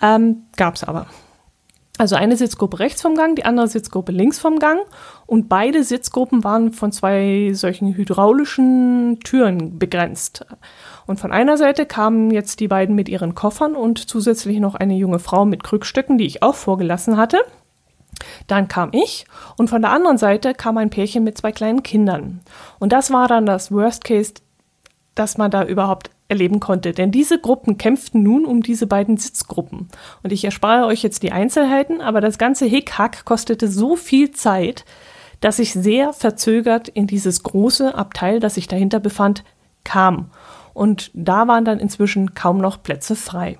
Ähm, 0.00 0.44
Gab 0.56 0.76
es 0.76 0.84
aber. 0.84 1.06
Also 1.96 2.16
eine 2.16 2.36
Sitzgruppe 2.36 2.80
rechts 2.80 3.02
vom 3.02 3.14
Gang, 3.14 3.36
die 3.36 3.44
andere 3.44 3.68
Sitzgruppe 3.68 4.10
links 4.10 4.40
vom 4.40 4.58
Gang 4.58 4.80
und 5.26 5.48
beide 5.48 5.84
Sitzgruppen 5.84 6.42
waren 6.42 6.72
von 6.72 6.90
zwei 6.90 7.52
solchen 7.54 7.94
hydraulischen 7.94 9.20
Türen 9.22 9.78
begrenzt. 9.78 10.44
Und 11.06 11.20
von 11.20 11.30
einer 11.30 11.56
Seite 11.56 11.86
kamen 11.86 12.32
jetzt 12.32 12.58
die 12.58 12.66
beiden 12.66 12.96
mit 12.96 13.08
ihren 13.08 13.36
Koffern 13.36 13.76
und 13.76 13.98
zusätzlich 14.08 14.58
noch 14.58 14.74
eine 14.74 14.94
junge 14.94 15.20
Frau 15.20 15.44
mit 15.44 15.62
Krückstücken, 15.62 16.18
die 16.18 16.26
ich 16.26 16.42
auch 16.42 16.56
vorgelassen 16.56 17.16
hatte. 17.16 17.38
Dann 18.46 18.68
kam 18.68 18.90
ich 18.92 19.26
und 19.56 19.68
von 19.68 19.82
der 19.82 19.90
anderen 19.92 20.18
Seite 20.18 20.54
kam 20.54 20.78
ein 20.78 20.90
Pärchen 20.90 21.24
mit 21.24 21.38
zwei 21.38 21.52
kleinen 21.52 21.82
Kindern. 21.82 22.40
Und 22.78 22.92
das 22.92 23.10
war 23.10 23.28
dann 23.28 23.46
das 23.46 23.72
Worst 23.72 24.04
Case, 24.04 24.34
das 25.14 25.38
man 25.38 25.50
da 25.50 25.64
überhaupt 25.64 26.10
erleben 26.28 26.60
konnte. 26.60 26.92
Denn 26.92 27.10
diese 27.10 27.38
Gruppen 27.38 27.78
kämpften 27.78 28.22
nun 28.22 28.44
um 28.44 28.62
diese 28.62 28.86
beiden 28.86 29.16
Sitzgruppen. 29.16 29.88
Und 30.22 30.32
ich 30.32 30.44
erspare 30.44 30.86
euch 30.86 31.02
jetzt 31.02 31.22
die 31.22 31.32
Einzelheiten, 31.32 32.00
aber 32.00 32.20
das 32.20 32.38
ganze 32.38 32.66
Hickhack 32.66 33.24
kostete 33.24 33.68
so 33.68 33.96
viel 33.96 34.30
Zeit, 34.30 34.84
dass 35.40 35.58
ich 35.58 35.72
sehr 35.74 36.12
verzögert 36.12 36.88
in 36.88 37.06
dieses 37.06 37.42
große 37.42 37.94
Abteil, 37.94 38.40
das 38.40 38.54
sich 38.54 38.66
dahinter 38.66 39.00
befand, 39.00 39.44
kam. 39.84 40.30
Und 40.72 41.10
da 41.14 41.46
waren 41.46 41.64
dann 41.64 41.78
inzwischen 41.78 42.34
kaum 42.34 42.58
noch 42.58 42.82
Plätze 42.82 43.14
frei. 43.14 43.58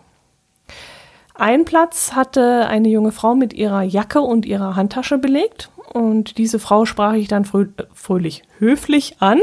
Ein 1.34 1.64
Platz 1.64 2.12
hatte 2.12 2.66
eine 2.68 2.88
junge 2.88 3.10
Frau 3.10 3.34
mit 3.34 3.52
ihrer 3.52 3.82
Jacke 3.82 4.20
und 4.20 4.46
ihrer 4.46 4.76
Handtasche 4.76 5.18
belegt. 5.18 5.70
Und 5.92 6.38
diese 6.38 6.60
Frau 6.60 6.86
sprach 6.86 7.14
ich 7.14 7.28
dann 7.28 7.44
frö 7.44 7.66
fröhlich 7.92 8.42
höflich 8.58 9.16
an, 9.20 9.40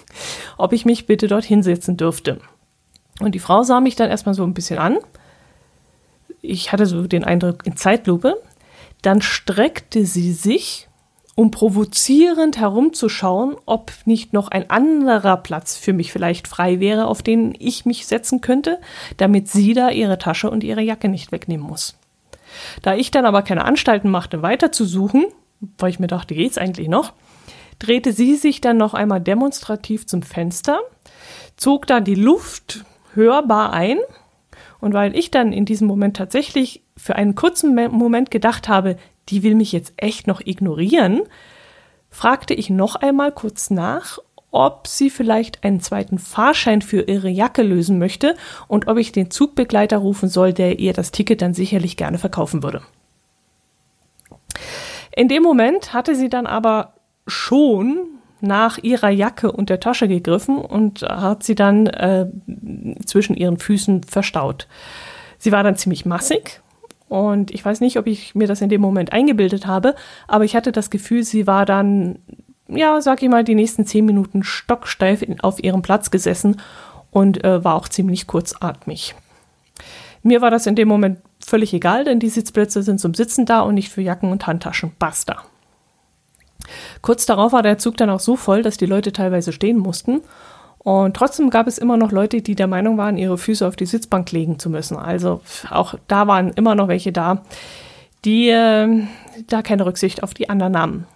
ob 0.56 0.72
ich 0.72 0.86
mich 0.86 1.06
bitte 1.06 1.28
dort 1.28 1.44
hinsetzen 1.44 1.96
dürfte. 1.96 2.40
Und 3.20 3.34
die 3.34 3.38
Frau 3.38 3.62
sah 3.62 3.80
mich 3.80 3.96
dann 3.96 4.10
erstmal 4.10 4.34
so 4.34 4.44
ein 4.44 4.54
bisschen 4.54 4.78
an. 4.78 4.98
Ich 6.40 6.72
hatte 6.72 6.86
so 6.86 7.06
den 7.06 7.24
Eindruck 7.24 7.66
in 7.66 7.76
Zeitlupe. 7.76 8.42
Dann 9.02 9.20
streckte 9.20 10.06
sie 10.06 10.32
sich 10.32 10.88
um 11.36 11.50
provozierend 11.50 12.58
herumzuschauen, 12.58 13.56
ob 13.66 13.92
nicht 14.06 14.32
noch 14.32 14.48
ein 14.48 14.70
anderer 14.70 15.36
Platz 15.36 15.76
für 15.76 15.92
mich 15.92 16.10
vielleicht 16.10 16.48
frei 16.48 16.80
wäre, 16.80 17.06
auf 17.06 17.22
den 17.22 17.54
ich 17.58 17.84
mich 17.84 18.06
setzen 18.06 18.40
könnte, 18.40 18.80
damit 19.18 19.48
sie 19.48 19.74
da 19.74 19.90
ihre 19.90 20.16
Tasche 20.16 20.50
und 20.50 20.64
ihre 20.64 20.80
Jacke 20.80 21.10
nicht 21.10 21.32
wegnehmen 21.32 21.66
muss. 21.66 21.98
Da 22.80 22.94
ich 22.94 23.10
dann 23.10 23.26
aber 23.26 23.42
keine 23.42 23.66
Anstalten 23.66 24.10
machte, 24.10 24.40
weiter 24.40 24.72
zu 24.72 24.86
suchen, 24.86 25.26
weil 25.76 25.90
ich 25.90 26.00
mir 26.00 26.06
dachte, 26.06 26.34
geht's 26.34 26.56
eigentlich 26.56 26.88
noch, 26.88 27.12
drehte 27.78 28.14
sie 28.14 28.36
sich 28.36 28.62
dann 28.62 28.78
noch 28.78 28.94
einmal 28.94 29.20
demonstrativ 29.20 30.06
zum 30.06 30.22
Fenster, 30.22 30.80
zog 31.58 31.86
da 31.86 32.00
die 32.00 32.14
Luft 32.14 32.86
hörbar 33.12 33.74
ein, 33.74 33.98
und 34.80 34.94
weil 34.94 35.16
ich 35.16 35.30
dann 35.30 35.52
in 35.52 35.64
diesem 35.64 35.86
Moment 35.86 36.16
tatsächlich 36.16 36.82
für 36.96 37.16
einen 37.16 37.34
kurzen 37.34 37.74
Moment 37.74 38.30
gedacht 38.30 38.68
habe, 38.68 38.96
die 39.28 39.42
will 39.42 39.54
mich 39.54 39.72
jetzt 39.72 39.94
echt 39.96 40.26
noch 40.26 40.40
ignorieren, 40.44 41.22
fragte 42.10 42.54
ich 42.54 42.70
noch 42.70 42.96
einmal 42.96 43.32
kurz 43.32 43.70
nach, 43.70 44.18
ob 44.50 44.86
sie 44.86 45.10
vielleicht 45.10 45.64
einen 45.64 45.80
zweiten 45.80 46.18
Fahrschein 46.18 46.80
für 46.80 47.02
ihre 47.02 47.28
Jacke 47.28 47.62
lösen 47.62 47.98
möchte 47.98 48.36
und 48.68 48.88
ob 48.88 48.96
ich 48.96 49.12
den 49.12 49.30
Zugbegleiter 49.30 49.98
rufen 49.98 50.28
soll, 50.28 50.52
der 50.52 50.78
ihr 50.78 50.92
das 50.92 51.10
Ticket 51.10 51.42
dann 51.42 51.52
sicherlich 51.52 51.96
gerne 51.96 52.18
verkaufen 52.18 52.62
würde. 52.62 52.82
In 55.14 55.28
dem 55.28 55.42
Moment 55.42 55.92
hatte 55.92 56.14
sie 56.14 56.28
dann 56.28 56.46
aber 56.46 56.94
schon 57.26 58.06
nach 58.40 58.78
ihrer 58.78 59.10
Jacke 59.10 59.50
und 59.50 59.68
der 59.70 59.80
Tasche 59.80 60.08
gegriffen 60.08 60.58
und 60.58 61.02
hat 61.02 61.42
sie 61.42 61.54
dann 61.54 61.86
äh, 61.86 62.26
zwischen 63.04 63.34
ihren 63.34 63.58
Füßen 63.58 64.04
verstaut. 64.04 64.68
Sie 65.38 65.52
war 65.52 65.62
dann 65.62 65.76
ziemlich 65.76 66.06
massig 66.06 66.62
und 67.08 67.50
ich 67.52 67.64
weiß 67.64 67.80
nicht, 67.80 67.98
ob 67.98 68.06
ich 68.06 68.34
mir 68.34 68.46
das 68.46 68.60
in 68.60 68.68
dem 68.68 68.80
Moment 68.80 69.12
eingebildet 69.12 69.66
habe, 69.66 69.94
aber 70.26 70.44
ich 70.44 70.56
hatte 70.56 70.72
das 70.72 70.90
Gefühl, 70.90 71.22
sie 71.22 71.46
war 71.46 71.64
dann, 71.64 72.18
ja, 72.68 73.00
sag 73.00 73.22
ich 73.22 73.28
mal, 73.28 73.44
die 73.44 73.54
nächsten 73.54 73.86
zehn 73.86 74.04
Minuten 74.04 74.42
stocksteif 74.42 75.24
auf 75.42 75.62
ihrem 75.62 75.82
Platz 75.82 76.10
gesessen 76.10 76.60
und 77.10 77.44
äh, 77.44 77.62
war 77.64 77.76
auch 77.76 77.88
ziemlich 77.88 78.26
kurzatmig. 78.26 79.14
Mir 80.22 80.40
war 80.40 80.50
das 80.50 80.66
in 80.66 80.74
dem 80.74 80.88
Moment 80.88 81.18
völlig 81.44 81.72
egal, 81.72 82.04
denn 82.04 82.18
die 82.18 82.28
Sitzplätze 82.28 82.82
sind 82.82 82.98
zum 82.98 83.14
Sitzen 83.14 83.46
da 83.46 83.60
und 83.60 83.74
nicht 83.74 83.92
für 83.92 84.02
Jacken 84.02 84.32
und 84.32 84.46
Handtaschen. 84.48 84.90
Basta. 84.98 85.42
Kurz 87.00 87.26
darauf 87.26 87.52
war 87.52 87.62
der 87.62 87.78
Zug 87.78 87.96
dann 87.96 88.10
auch 88.10 88.18
so 88.18 88.34
voll, 88.34 88.62
dass 88.62 88.76
die 88.76 88.86
Leute 88.86 89.12
teilweise 89.12 89.52
stehen 89.52 89.78
mussten 89.78 90.22
und 90.86 91.16
trotzdem 91.16 91.50
gab 91.50 91.66
es 91.66 91.78
immer 91.78 91.96
noch 91.96 92.12
Leute, 92.12 92.42
die 92.42 92.54
der 92.54 92.68
Meinung 92.68 92.96
waren, 92.96 93.18
ihre 93.18 93.38
Füße 93.38 93.66
auf 93.66 93.74
die 93.74 93.86
Sitzbank 93.86 94.30
legen 94.30 94.60
zu 94.60 94.70
müssen. 94.70 94.96
Also 94.96 95.40
auch 95.68 95.96
da 96.06 96.28
waren 96.28 96.50
immer 96.52 96.76
noch 96.76 96.86
welche 96.86 97.10
da, 97.10 97.42
die 98.24 98.50
äh, 98.50 99.02
da 99.48 99.62
keine 99.62 99.84
Rücksicht 99.84 100.22
auf 100.22 100.32
die 100.32 100.48
anderen 100.48 100.74
nahmen. 100.74 101.06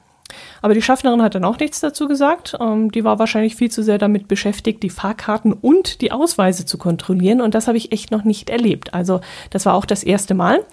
Aber 0.61 0.75
die 0.75 0.83
Schaffnerin 0.83 1.23
hat 1.23 1.37
dann 1.37 1.45
auch 1.45 1.57
nichts 1.61 1.79
dazu 1.79 2.09
gesagt. 2.09 2.57
Ähm, 2.61 2.91
die 2.91 3.05
war 3.05 3.21
wahrscheinlich 3.21 3.55
viel 3.55 3.71
zu 3.71 3.85
sehr 3.85 3.99
damit 3.99 4.27
beschäftigt, 4.27 4.83
die 4.83 4.91
Fahrkarten 4.91 5.53
und 5.53 6.01
die 6.01 6.11
Ausweise 6.11 6.67
zu 6.67 6.77
kontrollieren. 6.77 7.41
Und 7.41 7.55
das 7.55 7.69
habe 7.69 7.79
ich 7.79 7.93
echt 7.93 8.11
noch 8.11 8.25
nicht 8.25 8.51
erlebt. 8.51 8.93
Also 8.93 9.21
das 9.51 9.67
war 9.67 9.75
auch 9.75 9.85
das 9.85 10.03
erste 10.03 10.35
Mal, 10.35 10.65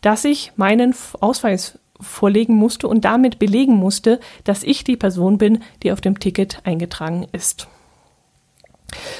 dass 0.00 0.24
ich 0.24 0.52
meinen 0.56 0.94
Ausweis 1.20 1.78
vorlegen 2.00 2.54
musste 2.54 2.88
und 2.88 3.04
damit 3.04 3.38
belegen 3.38 3.74
musste, 3.74 4.18
dass 4.44 4.62
ich 4.62 4.82
die 4.82 4.96
Person 4.96 5.36
bin, 5.36 5.62
die 5.82 5.92
auf 5.92 6.00
dem 6.00 6.18
Ticket 6.18 6.60
eingetragen 6.64 7.26
ist. 7.32 7.68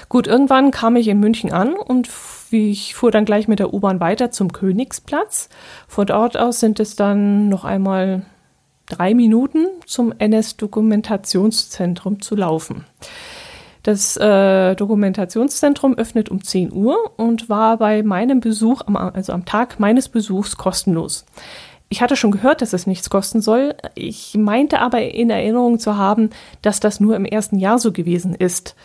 Gut, 0.08 0.26
irgendwann 0.26 0.70
kam 0.70 0.96
ich 0.96 1.08
in 1.08 1.20
München 1.20 1.52
an 1.52 1.74
und 1.74 2.08
ich 2.50 2.94
fuhr 2.94 3.10
dann 3.10 3.24
gleich 3.24 3.48
mit 3.48 3.58
der 3.58 3.72
U-Bahn 3.72 4.00
weiter 4.00 4.30
zum 4.30 4.52
Königsplatz. 4.52 5.48
Von 5.86 6.06
dort 6.06 6.36
aus 6.36 6.60
sind 6.60 6.80
es 6.80 6.96
dann 6.96 7.48
noch 7.48 7.64
einmal 7.64 8.22
drei 8.86 9.14
Minuten 9.14 9.66
zum 9.86 10.12
NS-Dokumentationszentrum 10.18 12.20
zu 12.20 12.36
laufen. 12.36 12.84
Das 13.82 14.16
äh, 14.18 14.74
Dokumentationszentrum 14.74 15.94
öffnet 15.94 16.28
um 16.28 16.44
10 16.44 16.72
Uhr 16.72 17.12
und 17.16 17.48
war 17.48 17.78
bei 17.78 18.02
meinem 18.02 18.40
Besuch, 18.40 18.82
am, 18.86 18.96
also 18.96 19.32
am 19.32 19.46
Tag 19.46 19.80
meines 19.80 20.10
Besuchs, 20.10 20.58
kostenlos. 20.58 21.24
Ich 21.88 22.02
hatte 22.02 22.14
schon 22.14 22.30
gehört, 22.30 22.62
dass 22.62 22.72
es 22.72 22.86
nichts 22.86 23.10
kosten 23.10 23.40
soll. 23.40 23.74
Ich 23.94 24.36
meinte 24.36 24.80
aber 24.80 25.02
in 25.02 25.30
Erinnerung 25.30 25.78
zu 25.78 25.96
haben, 25.96 26.30
dass 26.62 26.78
das 26.78 27.00
nur 27.00 27.16
im 27.16 27.24
ersten 27.24 27.58
Jahr 27.58 27.78
so 27.78 27.90
gewesen 27.90 28.34
ist. 28.34 28.76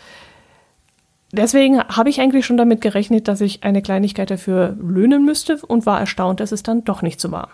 Deswegen 1.36 1.80
habe 1.80 2.08
ich 2.08 2.20
eigentlich 2.20 2.46
schon 2.46 2.56
damit 2.56 2.80
gerechnet, 2.80 3.28
dass 3.28 3.42
ich 3.42 3.62
eine 3.62 3.82
Kleinigkeit 3.82 4.30
dafür 4.30 4.74
löhnen 4.80 5.24
müsste 5.24 5.58
und 5.66 5.84
war 5.84 6.00
erstaunt, 6.00 6.40
dass 6.40 6.50
es 6.50 6.62
dann 6.62 6.84
doch 6.84 7.02
nicht 7.02 7.20
so 7.20 7.30
war. 7.30 7.50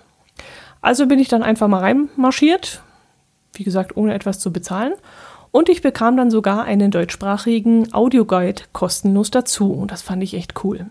Also 0.81 1.07
bin 1.07 1.19
ich 1.19 1.29
dann 1.29 1.43
einfach 1.43 1.67
mal 1.67 1.81
reinmarschiert, 1.81 2.83
wie 3.55 3.65
gesagt, 3.65 3.97
ohne 3.97 4.15
etwas 4.15 4.39
zu 4.39 4.53
bezahlen. 4.53 4.93
Und 5.51 5.69
ich 5.69 5.83
bekam 5.83 6.17
dann 6.17 6.31
sogar 6.31 6.65
einen 6.65 6.91
deutschsprachigen 6.91 7.93
Audioguide 7.93 8.63
kostenlos 8.73 9.31
dazu. 9.31 9.73
Und 9.73 9.91
das 9.91 10.01
fand 10.01 10.23
ich 10.23 10.35
echt 10.35 10.65
cool. 10.65 10.87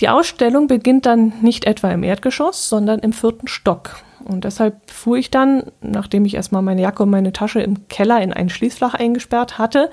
Die 0.00 0.08
Ausstellung 0.08 0.68
beginnt 0.68 1.06
dann 1.06 1.34
nicht 1.42 1.66
etwa 1.66 1.90
im 1.90 2.02
Erdgeschoss, 2.02 2.68
sondern 2.68 3.00
im 3.00 3.12
vierten 3.12 3.48
Stock. 3.48 4.02
Und 4.24 4.44
deshalb 4.44 4.90
fuhr 4.90 5.16
ich 5.18 5.30
dann, 5.30 5.64
nachdem 5.80 6.24
ich 6.24 6.34
erstmal 6.34 6.62
meine 6.62 6.82
Jacke 6.82 7.02
und 7.02 7.10
meine 7.10 7.32
Tasche 7.32 7.60
im 7.60 7.88
Keller 7.88 8.22
in 8.22 8.32
ein 8.32 8.48
Schließfach 8.48 8.94
eingesperrt 8.94 9.58
hatte, 9.58 9.90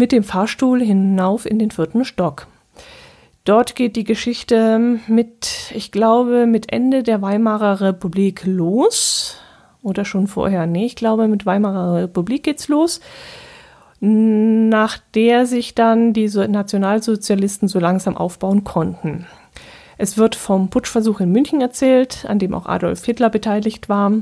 mit 0.00 0.12
dem 0.12 0.24
Fahrstuhl 0.24 0.80
hinauf 0.80 1.44
in 1.44 1.58
den 1.58 1.70
vierten 1.70 2.06
Stock. 2.06 2.46
Dort 3.44 3.76
geht 3.76 3.96
die 3.96 4.04
Geschichte 4.04 4.98
mit, 5.06 5.70
ich 5.74 5.92
glaube, 5.92 6.46
mit 6.46 6.72
Ende 6.72 7.02
der 7.02 7.20
Weimarer 7.20 7.82
Republik 7.82 8.42
los. 8.46 9.36
Oder 9.82 10.06
schon 10.06 10.26
vorher? 10.26 10.66
Nee, 10.66 10.86
ich 10.86 10.96
glaube, 10.96 11.28
mit 11.28 11.44
Weimarer 11.44 12.02
Republik 12.02 12.44
geht's 12.44 12.68
los. 12.68 13.00
Nach 14.00 14.96
der 15.14 15.44
sich 15.44 15.74
dann 15.74 16.14
die 16.14 16.28
Nationalsozialisten 16.28 17.68
so 17.68 17.78
langsam 17.78 18.16
aufbauen 18.16 18.64
konnten. 18.64 19.26
Es 19.98 20.16
wird 20.16 20.34
vom 20.34 20.70
Putschversuch 20.70 21.20
in 21.20 21.30
München 21.30 21.60
erzählt, 21.60 22.24
an 22.26 22.38
dem 22.38 22.54
auch 22.54 22.64
Adolf 22.64 23.04
Hitler 23.04 23.28
beteiligt 23.28 23.90
war, 23.90 24.12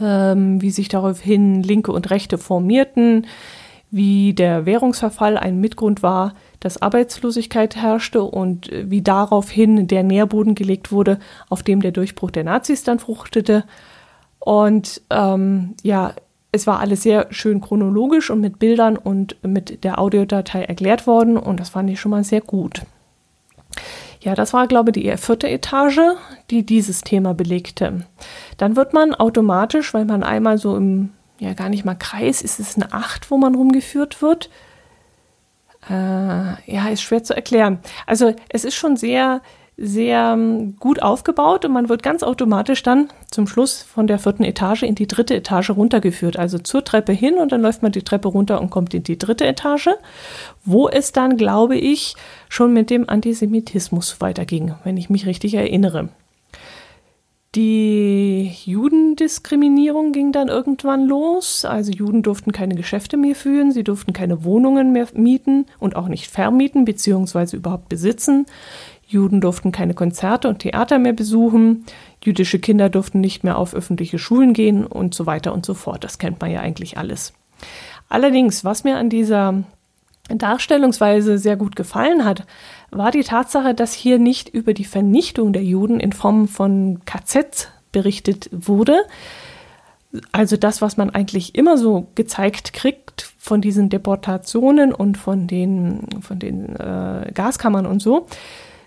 ähm, 0.00 0.60
wie 0.60 0.70
sich 0.70 0.88
daraufhin 0.88 1.62
Linke 1.62 1.92
und 1.92 2.10
Rechte 2.10 2.38
formierten, 2.38 3.26
wie 3.90 4.34
der 4.34 4.66
Währungsverfall 4.66 5.38
ein 5.38 5.60
Mitgrund 5.60 6.02
war, 6.02 6.34
dass 6.60 6.82
Arbeitslosigkeit 6.82 7.76
herrschte 7.76 8.22
und 8.22 8.70
wie 8.72 9.02
daraufhin 9.02 9.86
der 9.86 10.02
Nährboden 10.02 10.54
gelegt 10.54 10.90
wurde, 10.90 11.18
auf 11.48 11.62
dem 11.62 11.80
der 11.80 11.92
Durchbruch 11.92 12.30
der 12.30 12.44
Nazis 12.44 12.82
dann 12.82 12.98
fruchtete. 12.98 13.64
Und 14.38 15.02
ähm, 15.10 15.74
ja, 15.82 16.14
es 16.52 16.66
war 16.66 16.80
alles 16.80 17.02
sehr 17.02 17.26
schön 17.30 17.60
chronologisch 17.60 18.30
und 18.30 18.40
mit 18.40 18.58
Bildern 18.58 18.96
und 18.96 19.36
mit 19.42 19.84
der 19.84 19.98
Audiodatei 19.98 20.64
erklärt 20.64 21.06
worden 21.06 21.36
und 21.36 21.60
das 21.60 21.68
fand 21.70 21.90
ich 21.90 22.00
schon 22.00 22.10
mal 22.10 22.24
sehr 22.24 22.40
gut. 22.40 22.82
Ja, 24.20 24.34
das 24.34 24.52
war, 24.52 24.66
glaube 24.66 24.90
ich, 24.90 24.94
die 24.94 25.16
vierte 25.18 25.48
Etage, 25.48 26.00
die 26.50 26.64
dieses 26.64 27.02
Thema 27.02 27.34
belegte. 27.34 28.00
Dann 28.56 28.74
wird 28.74 28.92
man 28.92 29.14
automatisch, 29.14 29.94
weil 29.94 30.04
man 30.04 30.22
einmal 30.22 30.58
so 30.58 30.76
im, 30.76 31.10
ja 31.38 31.54
gar 31.54 31.68
nicht 31.68 31.84
mal 31.84 31.94
Kreis, 31.94 32.42
ist 32.42 32.60
es 32.60 32.76
eine 32.76 32.92
Acht, 32.92 33.30
wo 33.30 33.36
man 33.36 33.54
rumgeführt 33.54 34.22
wird, 34.22 34.50
äh, 35.88 35.92
ja, 35.92 36.88
ist 36.90 37.02
schwer 37.02 37.22
zu 37.22 37.34
erklären. 37.34 37.78
Also 38.06 38.34
es 38.48 38.64
ist 38.64 38.74
schon 38.74 38.96
sehr, 38.96 39.40
sehr 39.76 40.32
ähm, 40.32 40.76
gut 40.78 41.02
aufgebaut 41.02 41.64
und 41.64 41.72
man 41.72 41.88
wird 41.88 42.02
ganz 42.02 42.22
automatisch 42.22 42.82
dann 42.82 43.08
zum 43.30 43.46
Schluss 43.46 43.82
von 43.82 44.06
der 44.06 44.18
vierten 44.18 44.42
Etage 44.42 44.82
in 44.82 44.94
die 44.94 45.06
dritte 45.06 45.36
Etage 45.36 45.70
runtergeführt. 45.70 46.38
Also 46.38 46.58
zur 46.58 46.82
Treppe 46.82 47.12
hin 47.12 47.34
und 47.34 47.52
dann 47.52 47.60
läuft 47.60 47.82
man 47.82 47.92
die 47.92 48.02
Treppe 48.02 48.28
runter 48.28 48.60
und 48.60 48.70
kommt 48.70 48.94
in 48.94 49.02
die 49.02 49.18
dritte 49.18 49.46
Etage, 49.46 49.90
wo 50.64 50.88
es 50.88 51.12
dann, 51.12 51.36
glaube 51.36 51.76
ich, 51.76 52.16
schon 52.48 52.72
mit 52.72 52.90
dem 52.90 53.08
Antisemitismus 53.08 54.20
weiterging, 54.20 54.74
wenn 54.84 54.96
ich 54.96 55.10
mich 55.10 55.26
richtig 55.26 55.54
erinnere. 55.54 56.08
Die 57.56 58.52
Judendiskriminierung 58.66 60.12
ging 60.12 60.30
dann 60.30 60.48
irgendwann 60.48 61.06
los. 61.06 61.64
Also 61.64 61.90
Juden 61.90 62.22
durften 62.22 62.52
keine 62.52 62.74
Geschäfte 62.74 63.16
mehr 63.16 63.34
führen, 63.34 63.72
sie 63.72 63.82
durften 63.82 64.12
keine 64.12 64.44
Wohnungen 64.44 64.92
mehr 64.92 65.08
mieten 65.14 65.64
und 65.78 65.96
auch 65.96 66.08
nicht 66.08 66.30
vermieten 66.30 66.84
bzw. 66.84 67.56
überhaupt 67.56 67.88
besitzen. 67.88 68.44
Juden 69.08 69.40
durften 69.40 69.72
keine 69.72 69.94
Konzerte 69.94 70.48
und 70.48 70.58
Theater 70.58 70.98
mehr 70.98 71.14
besuchen. 71.14 71.86
Jüdische 72.22 72.58
Kinder 72.58 72.90
durften 72.90 73.22
nicht 73.22 73.42
mehr 73.42 73.56
auf 73.56 73.74
öffentliche 73.74 74.18
Schulen 74.18 74.52
gehen 74.52 74.84
und 74.84 75.14
so 75.14 75.24
weiter 75.24 75.54
und 75.54 75.64
so 75.64 75.72
fort. 75.72 76.04
Das 76.04 76.18
kennt 76.18 76.38
man 76.42 76.50
ja 76.50 76.60
eigentlich 76.60 76.98
alles. 76.98 77.32
Allerdings, 78.10 78.66
was 78.66 78.84
mir 78.84 78.98
an 78.98 79.08
dieser 79.08 79.64
Darstellungsweise 80.28 81.38
sehr 81.38 81.56
gut 81.56 81.74
gefallen 81.74 82.26
hat, 82.26 82.44
war 82.90 83.10
die 83.10 83.24
Tatsache, 83.24 83.74
dass 83.74 83.92
hier 83.92 84.18
nicht 84.18 84.48
über 84.48 84.74
die 84.74 84.84
Vernichtung 84.84 85.52
der 85.52 85.64
Juden 85.64 86.00
in 86.00 86.12
Form 86.12 86.48
von 86.48 87.00
KZ 87.04 87.70
berichtet 87.92 88.48
wurde. 88.52 89.04
Also 90.32 90.56
das, 90.56 90.80
was 90.82 90.96
man 90.96 91.10
eigentlich 91.10 91.54
immer 91.54 91.76
so 91.76 92.08
gezeigt 92.14 92.72
kriegt 92.72 93.32
von 93.38 93.60
diesen 93.60 93.88
Deportationen 93.88 94.92
und 94.92 95.18
von 95.18 95.46
den, 95.46 96.00
von 96.20 96.38
den 96.38 96.74
äh, 96.76 97.30
Gaskammern 97.34 97.86
und 97.86 98.00
so, 98.00 98.26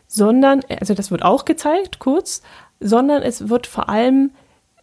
sondern, 0.07 0.61
also 0.79 0.93
das 0.93 1.11
wird 1.11 1.23
auch 1.23 1.45
gezeigt, 1.45 1.99
kurz, 1.99 2.41
sondern 2.79 3.21
es 3.21 3.49
wird 3.49 3.67
vor 3.67 3.89
allem 3.89 4.31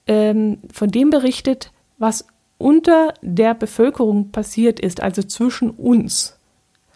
ähm, 0.06 0.58
von 0.72 0.90
dem 0.90 1.10
berichtet, 1.10 1.72
was 1.98 2.26
unter 2.58 3.12
der 3.22 3.54
Bevölkerung 3.54 4.30
passiert 4.30 4.80
ist, 4.80 5.02
also 5.02 5.22
zwischen 5.22 5.70
uns. 5.70 6.38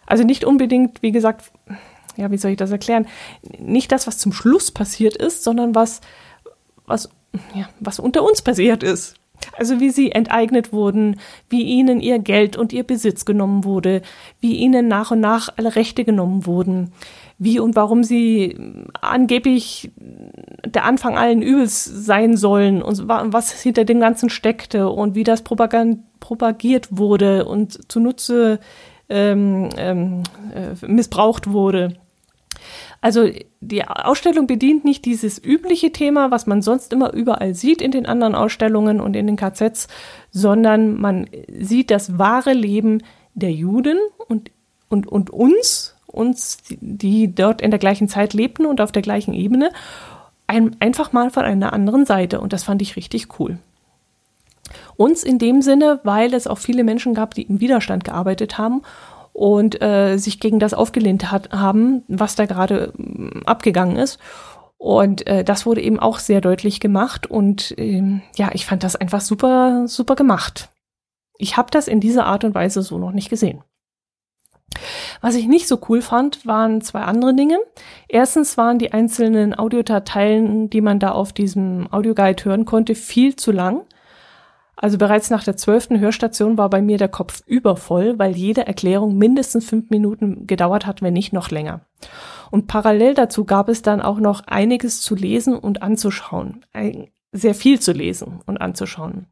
Also 0.05 0.23
nicht 0.23 0.43
unbedingt, 0.43 1.01
wie 1.01 1.11
gesagt, 1.11 1.51
ja, 2.17 2.31
wie 2.31 2.37
soll 2.37 2.51
ich 2.51 2.57
das 2.57 2.71
erklären? 2.71 3.07
Nicht 3.59 3.91
das, 3.91 4.07
was 4.07 4.17
zum 4.17 4.33
Schluss 4.33 4.71
passiert 4.71 5.15
ist, 5.15 5.43
sondern 5.43 5.75
was, 5.75 6.01
was, 6.85 7.09
ja, 7.55 7.69
was 7.79 7.99
unter 7.99 8.23
uns 8.23 8.41
passiert 8.41 8.83
ist. 8.83 9.15
Also 9.57 9.79
wie 9.79 9.89
sie 9.89 10.11
enteignet 10.11 10.71
wurden, 10.71 11.19
wie 11.49 11.63
ihnen 11.63 11.99
ihr 11.99 12.19
Geld 12.19 12.57
und 12.57 12.73
ihr 12.73 12.83
Besitz 12.83 13.25
genommen 13.25 13.63
wurde, 13.63 14.01
wie 14.39 14.55
ihnen 14.55 14.87
nach 14.87 15.11
und 15.11 15.19
nach 15.19 15.49
alle 15.57 15.75
Rechte 15.75 16.03
genommen 16.05 16.45
wurden, 16.45 16.91
wie 17.37 17.59
und 17.59 17.75
warum 17.75 18.03
sie 18.03 18.55
angeblich 19.01 19.91
der 20.65 20.85
Anfang 20.85 21.17
allen 21.17 21.41
Übels 21.41 21.83
sein 21.83 22.37
sollen 22.37 22.81
und 22.81 23.07
was 23.07 23.51
hinter 23.51 23.83
dem 23.83 23.99
Ganzen 23.99 24.29
steckte 24.29 24.89
und 24.89 25.15
wie 25.15 25.23
das 25.23 25.41
propagiert 25.41 26.87
wurde 26.91 27.45
und 27.45 27.91
zunutze 27.91 28.59
ähm, 29.09 29.69
ähm, 29.77 30.23
äh, 30.53 30.85
missbraucht 30.85 31.51
wurde. 31.51 31.97
Also 33.01 33.27
die 33.61 33.83
Ausstellung 33.83 34.45
bedient 34.45 34.85
nicht 34.85 35.05
dieses 35.05 35.43
übliche 35.43 35.91
Thema, 35.91 36.29
was 36.29 36.45
man 36.45 36.61
sonst 36.61 36.93
immer 36.93 37.11
überall 37.13 37.55
sieht 37.55 37.81
in 37.81 37.89
den 37.89 38.05
anderen 38.05 38.35
Ausstellungen 38.35 39.01
und 39.01 39.15
in 39.15 39.25
den 39.25 39.37
KZs, 39.37 39.87
sondern 40.29 41.01
man 41.01 41.27
sieht 41.59 41.89
das 41.89 42.19
wahre 42.19 42.53
Leben 42.53 43.01
der 43.33 43.51
Juden 43.51 43.97
und, 44.27 44.51
und, 44.87 45.07
und 45.07 45.31
uns, 45.31 45.95
uns, 46.05 46.59
die 46.79 47.33
dort 47.33 47.61
in 47.61 47.71
der 47.71 47.79
gleichen 47.79 48.07
Zeit 48.07 48.33
lebten 48.33 48.67
und 48.67 48.81
auf 48.81 48.91
der 48.91 49.01
gleichen 49.01 49.33
Ebene, 49.33 49.71
ein, 50.45 50.75
einfach 50.79 51.11
mal 51.11 51.31
von 51.31 51.43
einer 51.43 51.73
anderen 51.73 52.05
Seite. 52.05 52.39
Und 52.39 52.53
das 52.53 52.63
fand 52.63 52.83
ich 52.83 52.97
richtig 52.97 53.39
cool. 53.39 53.57
Uns 54.95 55.23
in 55.23 55.39
dem 55.39 55.63
Sinne, 55.63 55.99
weil 56.03 56.33
es 56.35 56.45
auch 56.45 56.59
viele 56.59 56.83
Menschen 56.83 57.15
gab, 57.15 57.33
die 57.33 57.43
im 57.43 57.59
Widerstand 57.59 58.03
gearbeitet 58.03 58.59
haben 58.59 58.83
und 59.41 59.81
äh, 59.81 60.17
sich 60.17 60.39
gegen 60.39 60.59
das 60.59 60.75
aufgelehnt 60.75 61.31
hat, 61.31 61.51
haben, 61.51 62.03
was 62.07 62.35
da 62.35 62.45
gerade 62.45 62.93
äh, 62.99 63.43
abgegangen 63.45 63.95
ist. 63.95 64.19
Und 64.77 65.25
äh, 65.25 65.43
das 65.43 65.65
wurde 65.65 65.81
eben 65.81 65.99
auch 65.99 66.19
sehr 66.19 66.41
deutlich 66.41 66.79
gemacht 66.79 67.25
und 67.25 67.73
ähm, 67.77 68.21
ja, 68.35 68.51
ich 68.53 68.67
fand 68.67 68.83
das 68.83 68.95
einfach 68.95 69.19
super, 69.19 69.87
super 69.87 70.13
gemacht. 70.13 70.69
Ich 71.39 71.57
habe 71.57 71.71
das 71.71 71.87
in 71.87 71.99
dieser 71.99 72.27
Art 72.27 72.43
und 72.43 72.53
Weise 72.53 72.83
so 72.83 72.99
noch 72.99 73.13
nicht 73.13 73.31
gesehen. 73.31 73.63
Was 75.21 75.33
ich 75.33 75.47
nicht 75.47 75.67
so 75.67 75.79
cool 75.89 76.03
fand, 76.03 76.45
waren 76.45 76.81
zwei 76.81 77.01
andere 77.01 77.33
Dinge. 77.33 77.57
Erstens 78.07 78.59
waren 78.59 78.77
die 78.77 78.93
einzelnen 78.93 79.57
Audiodateien, 79.57 80.69
die 80.69 80.81
man 80.81 80.99
da 80.99 81.13
auf 81.13 81.33
diesem 81.33 81.91
Audioguide 81.91 82.45
hören 82.45 82.65
konnte, 82.65 82.93
viel 82.93 83.35
zu 83.35 83.51
lang. 83.51 83.85
Also 84.81 84.97
bereits 84.97 85.29
nach 85.29 85.43
der 85.43 85.55
zwölften 85.55 85.99
Hörstation 85.99 86.57
war 86.57 86.67
bei 86.69 86.81
mir 86.81 86.97
der 86.97 87.07
Kopf 87.07 87.43
übervoll, 87.45 88.17
weil 88.17 88.35
jede 88.35 88.65
Erklärung 88.65 89.15
mindestens 89.15 89.63
fünf 89.63 89.91
Minuten 89.91 90.47
gedauert 90.47 90.87
hat, 90.87 91.03
wenn 91.03 91.13
nicht 91.13 91.33
noch 91.33 91.51
länger. 91.51 91.81
Und 92.49 92.65
parallel 92.65 93.13
dazu 93.13 93.45
gab 93.45 93.69
es 93.69 93.83
dann 93.83 94.01
auch 94.01 94.19
noch 94.19 94.41
einiges 94.47 94.99
zu 94.99 95.13
lesen 95.13 95.55
und 95.55 95.83
anzuschauen. 95.83 96.65
Sehr 97.31 97.53
viel 97.53 97.79
zu 97.79 97.91
lesen 97.91 98.41
und 98.47 98.59
anzuschauen. 98.59 99.27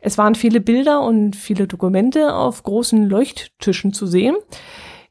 Es 0.00 0.16
waren 0.16 0.34
viele 0.34 0.62
Bilder 0.62 1.02
und 1.02 1.36
viele 1.36 1.66
Dokumente 1.66 2.34
auf 2.34 2.62
großen 2.62 3.06
Leuchttischen 3.06 3.92
zu 3.92 4.06
sehen, 4.06 4.34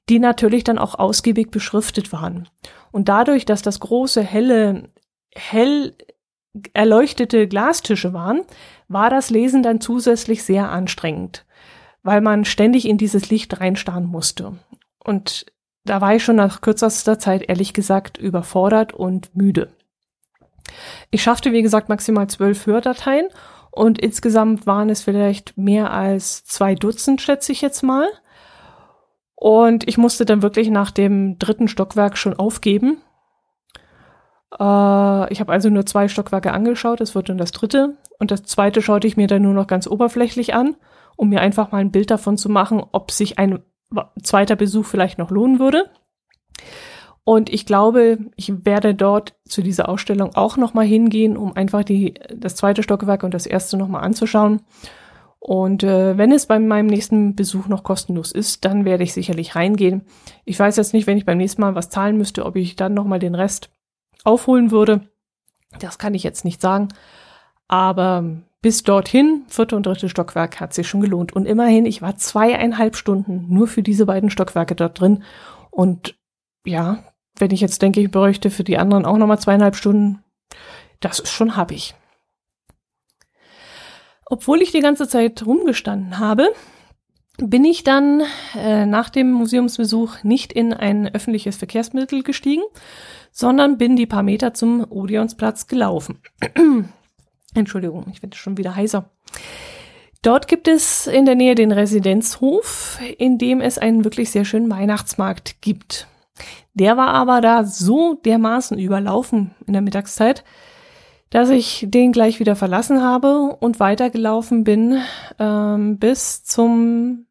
die 0.10 0.18
natürlich 0.18 0.64
dann 0.64 0.80
auch 0.80 0.98
ausgiebig 0.98 1.52
beschriftet 1.52 2.12
waren. 2.12 2.50
Und 2.92 3.08
dadurch, 3.08 3.46
dass 3.46 3.62
das 3.62 3.80
große, 3.80 4.24
helle, 4.24 4.90
hell 5.36 5.94
erleuchtete 6.74 7.48
Glastische 7.48 8.14
waren, 8.14 8.42
war 8.88 9.10
das 9.10 9.30
Lesen 9.30 9.64
dann 9.64 9.82
zusätzlich 9.82 10.44
sehr 10.44 10.70
anstrengend, 10.70 11.46
weil 12.04 12.22
man 12.22 12.46
ständig 12.46 12.88
in 12.88 12.98
dieses 12.98 13.30
Licht 13.30 13.60
reinstarren 13.60 14.06
musste. 14.06 14.54
Und 15.04 15.46
da 15.84 16.02
war 16.02 16.16
ich 16.16 16.24
schon 16.24 16.36
nach 16.36 16.62
kürzester 16.62 17.20
Zeit 17.20 17.44
ehrlich 17.48 17.74
gesagt 17.74 18.18
überfordert 18.18 18.94
und 18.94 19.36
müde. 19.36 19.70
Ich 21.12 21.22
schaffte, 21.22 21.52
wie 21.52 21.62
gesagt, 21.62 21.90
maximal 21.90 22.28
zwölf 22.28 22.66
Hördateien 22.66 23.28
und 23.72 24.00
insgesamt 24.00 24.66
waren 24.66 24.90
es 24.90 25.04
vielleicht 25.04 25.58
mehr 25.58 25.92
als 25.92 26.44
zwei 26.46 26.76
Dutzend, 26.76 27.22
schätze 27.22 27.52
ich 27.52 27.62
jetzt 27.62 27.84
mal. 27.84 28.08
Und 29.36 29.88
ich 29.88 29.98
musste 29.98 30.26
dann 30.26 30.42
wirklich 30.42 30.70
nach 30.70 30.92
dem 30.92 31.38
dritten 31.38 31.68
Stockwerk 31.68 32.18
schon 32.18 32.34
aufgeben. 32.34 33.02
Äh, 34.52 35.34
ich 35.34 35.40
habe 35.40 35.52
also 35.52 35.70
nur 35.70 35.86
zwei 35.86 36.08
Stockwerke 36.08 36.54
angeschaut, 36.54 37.02
es 37.02 37.16
wird 37.16 37.30
dann 37.30 37.38
das 37.38 37.52
dritte. 37.52 37.98
Und 38.20 38.32
das 38.32 38.44
zweite 38.44 38.82
schaute 38.82 39.08
ich 39.08 39.18
mir 39.18 39.28
dann 39.28 39.42
nur 39.42 39.54
noch 39.54 39.68
ganz 39.68 39.88
oberflächlich 39.88 40.54
an, 40.54 40.76
um 41.16 41.30
mir 41.30 41.42
einfach 41.42 41.72
mal 41.72 41.80
ein 41.80 41.92
Bild 41.92 42.12
davon 42.12 42.38
zu 42.38 42.50
machen, 42.50 42.84
ob 42.92 43.12
sich 43.12 43.40
ein 43.40 43.60
zweiter 44.24 44.56
Besuch 44.56 44.86
vielleicht 44.86 45.18
noch 45.18 45.32
lohnen 45.32 45.60
würde. 45.60 45.90
Und 47.24 47.52
ich 47.52 47.66
glaube, 47.66 48.20
ich 48.36 48.66
werde 48.66 48.94
dort 48.94 49.34
zu 49.46 49.64
dieser 49.64 49.90
Ausstellung 49.90 50.36
auch 50.36 50.58
nochmal 50.58 50.86
hingehen, 50.86 51.38
um 51.38 51.56
einfach 51.56 51.84
die, 51.84 52.14
das 52.36 52.56
zweite 52.56 52.84
Stockwerk 52.84 53.24
und 53.24 53.34
das 53.34 53.48
erste 53.48 53.78
nochmal 53.78 54.04
anzuschauen 54.04 54.62
Und 55.40 55.84
äh, 55.84 56.18
wenn 56.18 56.32
es 56.32 56.46
bei 56.46 56.60
meinem 56.60 56.88
nächsten 56.88 57.36
Besuch 57.36 57.68
noch 57.68 57.84
kostenlos 57.84 58.32
ist, 58.32 58.64
dann 58.64 58.86
werde 58.86 59.04
ich 59.04 59.14
sicherlich 59.14 59.56
reingehen. 59.56 60.04
Ich 60.46 60.60
weiß 60.60 60.78
jetzt 60.78 60.94
nicht, 60.94 61.08
wenn 61.08 61.18
ich 61.18 61.26
beim 61.26 61.40
nächsten 61.40 61.62
Mal 61.62 61.76
was 61.76 61.90
zahlen 61.90 62.18
müsste, 62.18 62.46
ob 62.46 62.56
ich 62.56 62.76
dann 62.76 62.94
nochmal 62.94 63.20
den 63.20 63.36
Rest 63.36 63.72
aufholen 64.26 64.72
würde. 64.72 65.08
Das 65.80 65.98
kann 65.98 66.14
ich 66.14 66.24
jetzt 66.24 66.46
nicht 66.46 66.62
sagen. 66.62 66.90
Aber 67.68 68.24
bis 68.62 68.84
dorthin, 68.84 69.44
vierte 69.48 69.76
und 69.76 69.86
dritte 69.86 70.10
Stockwerk, 70.10 70.60
hat 70.60 70.74
sich 70.74 70.88
schon 70.88 71.02
gelohnt. 71.02 71.34
Und 71.34 71.46
immerhin, 71.46 71.86
ich 71.86 72.02
war 72.02 72.18
zweieinhalb 72.18 72.96
Stunden 72.96 73.46
nur 73.50 73.68
für 73.68 73.84
diese 73.84 74.06
beiden 74.06 74.30
Stockwerke 74.30 74.76
dort 74.76 75.00
drin. 75.00 75.24
Und 75.70 76.16
ja, 76.66 77.04
wenn 77.38 77.52
ich 77.52 77.62
jetzt 77.62 77.82
denke, 77.82 78.02
ich 78.02 78.12
bräuchte 78.12 78.50
für 78.50 78.64
die 78.64 78.78
anderen 78.78 79.06
auch 79.06 79.18
nochmal 79.18 79.40
zweieinhalb 79.40 79.76
Stunden, 79.76 80.24
das 81.00 81.20
ist 81.20 81.32
schon 81.32 81.56
hab 81.56 81.72
ich. 81.72 81.96
Obwohl 84.26 84.62
ich 84.62 84.72
die 84.72 84.80
ganze 84.80 85.08
Zeit 85.08 85.46
rumgestanden 85.46 86.18
habe, 86.18 86.52
bin 87.38 87.66
ich 87.66 87.84
dann 87.84 88.24
äh, 88.56 88.86
nach 88.86 89.10
dem 89.10 89.32
Museumsbesuch 89.32 90.24
nicht 90.24 90.54
in 90.54 90.74
ein 90.74 91.14
öffentliches 91.14 91.58
Verkehrsmittel 91.58 92.24
gestiegen, 92.24 92.64
sondern 93.36 93.78
bin 93.78 93.98
die 93.98 94.06
paar 94.06 94.24
Meter 94.24 94.54
zum 94.54 94.90
Odeonsplatz 94.90 95.68
gelaufen. 95.68 96.20
Entschuldigung, 97.54 98.06
ich 98.14 98.24
werde 98.24 98.38
schon 98.38 98.58
wieder 98.58 98.76
heiser. 98.78 99.10
Dort 100.22 100.48
gibt 100.48 100.70
es 100.70 101.06
in 101.06 101.26
der 101.26 101.36
Nähe 101.36 101.54
den 101.54 101.74
Residenzhof, 101.74 102.98
in 103.18 103.38
dem 103.38 103.60
es 103.60 103.78
einen 103.78 104.06
wirklich 104.06 104.32
sehr 104.32 104.46
schönen 104.46 104.70
Weihnachtsmarkt 104.72 105.62
gibt. 105.62 106.08
Der 106.74 106.96
war 106.96 107.10
aber 107.10 107.42
da 107.42 107.66
so 107.66 108.16
dermaßen 108.16 108.80
überlaufen 108.80 109.54
in 109.68 109.74
der 109.74 109.82
Mittagszeit, 109.82 110.46
dass 111.30 111.50
ich 111.50 111.86
den 111.90 112.14
gleich 112.14 112.40
wieder 112.40 112.56
verlassen 112.56 113.04
habe 113.04 113.58
und 113.60 113.82
weitergelaufen 113.82 114.64
bin 114.64 115.02
ähm, 115.40 115.98
bis 116.00 116.46
zum 116.46 117.26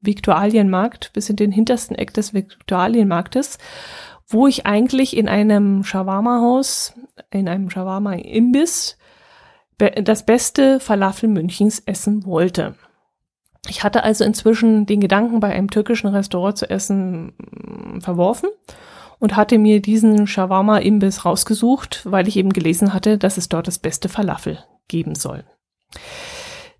Viktualienmarkt, 0.00 1.12
bis 1.12 1.30
in 1.30 1.36
den 1.36 1.52
hintersten 1.52 1.96
Eck 1.96 2.12
des 2.14 2.34
Viktualienmarktes, 2.34 3.58
wo 4.28 4.46
ich 4.46 4.66
eigentlich 4.66 5.16
in 5.16 5.28
einem 5.28 5.84
Shawarma-Haus, 5.84 6.94
in 7.30 7.48
einem 7.48 7.70
Shawarma-Imbiss 7.70 8.98
das 9.78 10.24
beste 10.24 10.80
Falafel 10.80 11.28
Münchens 11.28 11.80
essen 11.80 12.24
wollte. 12.24 12.74
Ich 13.68 13.82
hatte 13.82 14.04
also 14.04 14.24
inzwischen 14.24 14.86
den 14.86 15.00
Gedanken, 15.00 15.40
bei 15.40 15.52
einem 15.52 15.70
türkischen 15.70 16.08
Restaurant 16.08 16.56
zu 16.56 16.70
essen, 16.70 17.34
mm, 17.36 18.00
verworfen 18.00 18.48
und 19.18 19.36
hatte 19.36 19.58
mir 19.58 19.80
diesen 19.82 20.26
Shawarma-Imbiss 20.26 21.24
rausgesucht, 21.24 22.02
weil 22.04 22.28
ich 22.28 22.36
eben 22.36 22.52
gelesen 22.52 22.94
hatte, 22.94 23.18
dass 23.18 23.36
es 23.36 23.48
dort 23.48 23.66
das 23.66 23.78
beste 23.78 24.08
Falafel 24.08 24.58
geben 24.88 25.14
soll. 25.14 25.44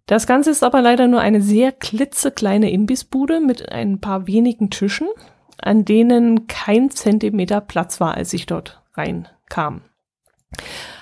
Das 0.07 0.27
Ganze 0.27 0.51
ist 0.51 0.63
aber 0.63 0.81
leider 0.81 1.09
nur 1.09 1.21
eine 1.21 1.43
sehr 1.43 1.73
klitzekleine 1.73 2.71
Imbissbude 2.71 3.41
mit 3.41 3.71
ein 3.73 4.01
paar 4.01 4.27
wenigen 4.29 4.71
Tischen, 4.71 5.09
an 5.59 5.85
denen 5.85 6.47
kein 6.47 6.91
Zentimeter 6.91 7.61
Platz 7.61 8.01
war, 8.01 8.15
als 8.15 8.33
ich 8.33 8.47
dort 8.47 8.83
reinkam. 8.95 9.83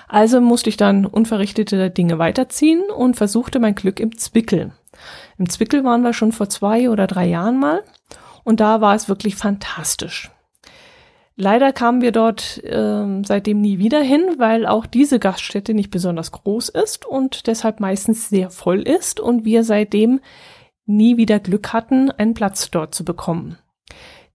Also 0.07 0.41
musste 0.41 0.69
ich 0.69 0.77
dann 0.77 1.05
unverrichtete 1.05 1.89
Dinge 1.89 2.19
weiterziehen 2.19 2.83
und 2.95 3.15
versuchte 3.15 3.59
mein 3.59 3.75
Glück 3.75 3.99
im 3.99 4.17
Zwickel. 4.17 4.73
Im 5.37 5.49
Zwickel 5.49 5.83
waren 5.83 6.03
wir 6.03 6.13
schon 6.13 6.31
vor 6.31 6.49
zwei 6.49 6.89
oder 6.89 7.07
drei 7.07 7.25
Jahren 7.25 7.59
mal 7.59 7.83
und 8.43 8.59
da 8.59 8.81
war 8.81 8.95
es 8.95 9.09
wirklich 9.09 9.35
fantastisch. 9.35 10.31
Leider 11.37 11.73
kamen 11.73 12.01
wir 12.01 12.13
dort 12.13 12.63
äh, 12.63 13.21
seitdem 13.25 13.59
nie 13.59 13.77
wieder 13.77 14.01
hin, 14.01 14.35
weil 14.37 14.65
auch 14.65 14.85
diese 14.85 15.19
Gaststätte 15.19 15.73
nicht 15.73 15.91
besonders 15.91 16.31
groß 16.31 16.69
ist 16.69 17.05
und 17.05 17.47
deshalb 17.47 17.81
meistens 17.81 18.29
sehr 18.29 18.49
voll 18.49 18.81
ist 18.81 19.19
und 19.19 19.43
wir 19.43 19.65
seitdem 19.65 20.21
nie 20.85 21.17
wieder 21.17 21.39
Glück 21.39 21.73
hatten, 21.73 22.09
einen 22.11 22.35
Platz 22.35 22.71
dort 22.71 22.95
zu 22.95 23.03
bekommen. 23.03 23.57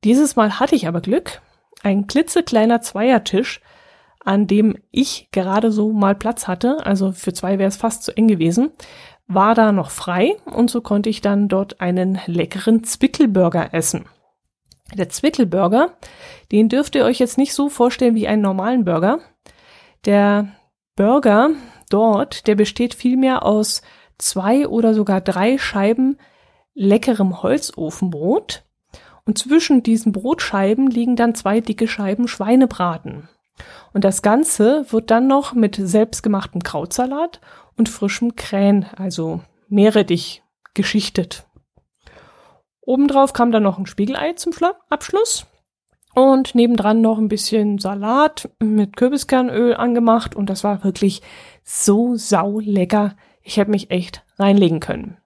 Dieses 0.04 0.36
Mal 0.36 0.58
hatte 0.58 0.74
ich 0.74 0.88
aber 0.88 1.00
Glück. 1.00 1.42
Ein 1.82 2.06
klitzekleiner 2.06 2.80
Zweiertisch, 2.80 3.60
an 4.24 4.46
dem 4.46 4.76
ich 4.90 5.28
gerade 5.32 5.72
so 5.72 5.92
mal 5.92 6.14
Platz 6.14 6.46
hatte, 6.46 6.84
also 6.84 7.12
für 7.12 7.32
zwei 7.32 7.58
wäre 7.58 7.68
es 7.68 7.76
fast 7.76 8.02
zu 8.02 8.16
eng 8.16 8.28
gewesen, 8.28 8.70
war 9.26 9.54
da 9.54 9.72
noch 9.72 9.90
frei 9.90 10.36
und 10.44 10.70
so 10.70 10.80
konnte 10.80 11.08
ich 11.08 11.20
dann 11.20 11.48
dort 11.48 11.80
einen 11.80 12.18
leckeren 12.26 12.84
Zwickelburger 12.84 13.72
essen. 13.72 14.06
Der 14.94 15.08
Zwickelburger, 15.08 15.96
den 16.50 16.68
dürft 16.68 16.94
ihr 16.94 17.04
euch 17.04 17.18
jetzt 17.18 17.38
nicht 17.38 17.54
so 17.54 17.68
vorstellen 17.68 18.16
wie 18.16 18.26
einen 18.26 18.42
normalen 18.42 18.84
Burger. 18.84 19.20
Der 20.04 20.48
Burger 20.96 21.50
dort, 21.90 22.46
der 22.46 22.56
besteht 22.56 22.94
vielmehr 22.94 23.44
aus 23.44 23.82
zwei 24.18 24.66
oder 24.66 24.94
sogar 24.94 25.20
drei 25.20 25.58
Scheiben 25.58 26.18
leckerem 26.74 27.42
Holzofenbrot. 27.42 28.64
Und 29.30 29.38
zwischen 29.38 29.84
diesen 29.84 30.10
Brotscheiben 30.10 30.88
liegen 30.90 31.14
dann 31.14 31.36
zwei 31.36 31.60
dicke 31.60 31.86
Scheiben 31.86 32.26
Schweinebraten. 32.26 33.28
Und 33.92 34.02
das 34.02 34.22
Ganze 34.22 34.86
wird 34.90 35.12
dann 35.12 35.28
noch 35.28 35.54
mit 35.54 35.76
selbstgemachtem 35.80 36.64
Krautsalat 36.64 37.40
und 37.76 37.88
frischem 37.88 38.34
Krähen, 38.34 38.86
also 38.96 39.40
Meerrettich, 39.68 40.42
geschichtet. 40.74 41.46
Obendrauf 42.80 43.32
kam 43.32 43.52
dann 43.52 43.62
noch 43.62 43.78
ein 43.78 43.86
Spiegelei 43.86 44.32
zum 44.32 44.52
Schla 44.52 44.74
Abschluss 44.88 45.46
und 46.12 46.56
nebendran 46.56 47.00
noch 47.00 47.18
ein 47.18 47.28
bisschen 47.28 47.78
Salat 47.78 48.50
mit 48.58 48.96
Kürbiskernöl 48.96 49.74
angemacht 49.74 50.34
und 50.34 50.50
das 50.50 50.64
war 50.64 50.82
wirklich 50.82 51.22
so 51.62 52.16
sau 52.16 52.58
lecker. 52.58 53.14
Ich 53.42 53.58
hätte 53.58 53.70
mich 53.70 53.92
echt 53.92 54.24
reinlegen 54.40 54.80
können. 54.80 55.19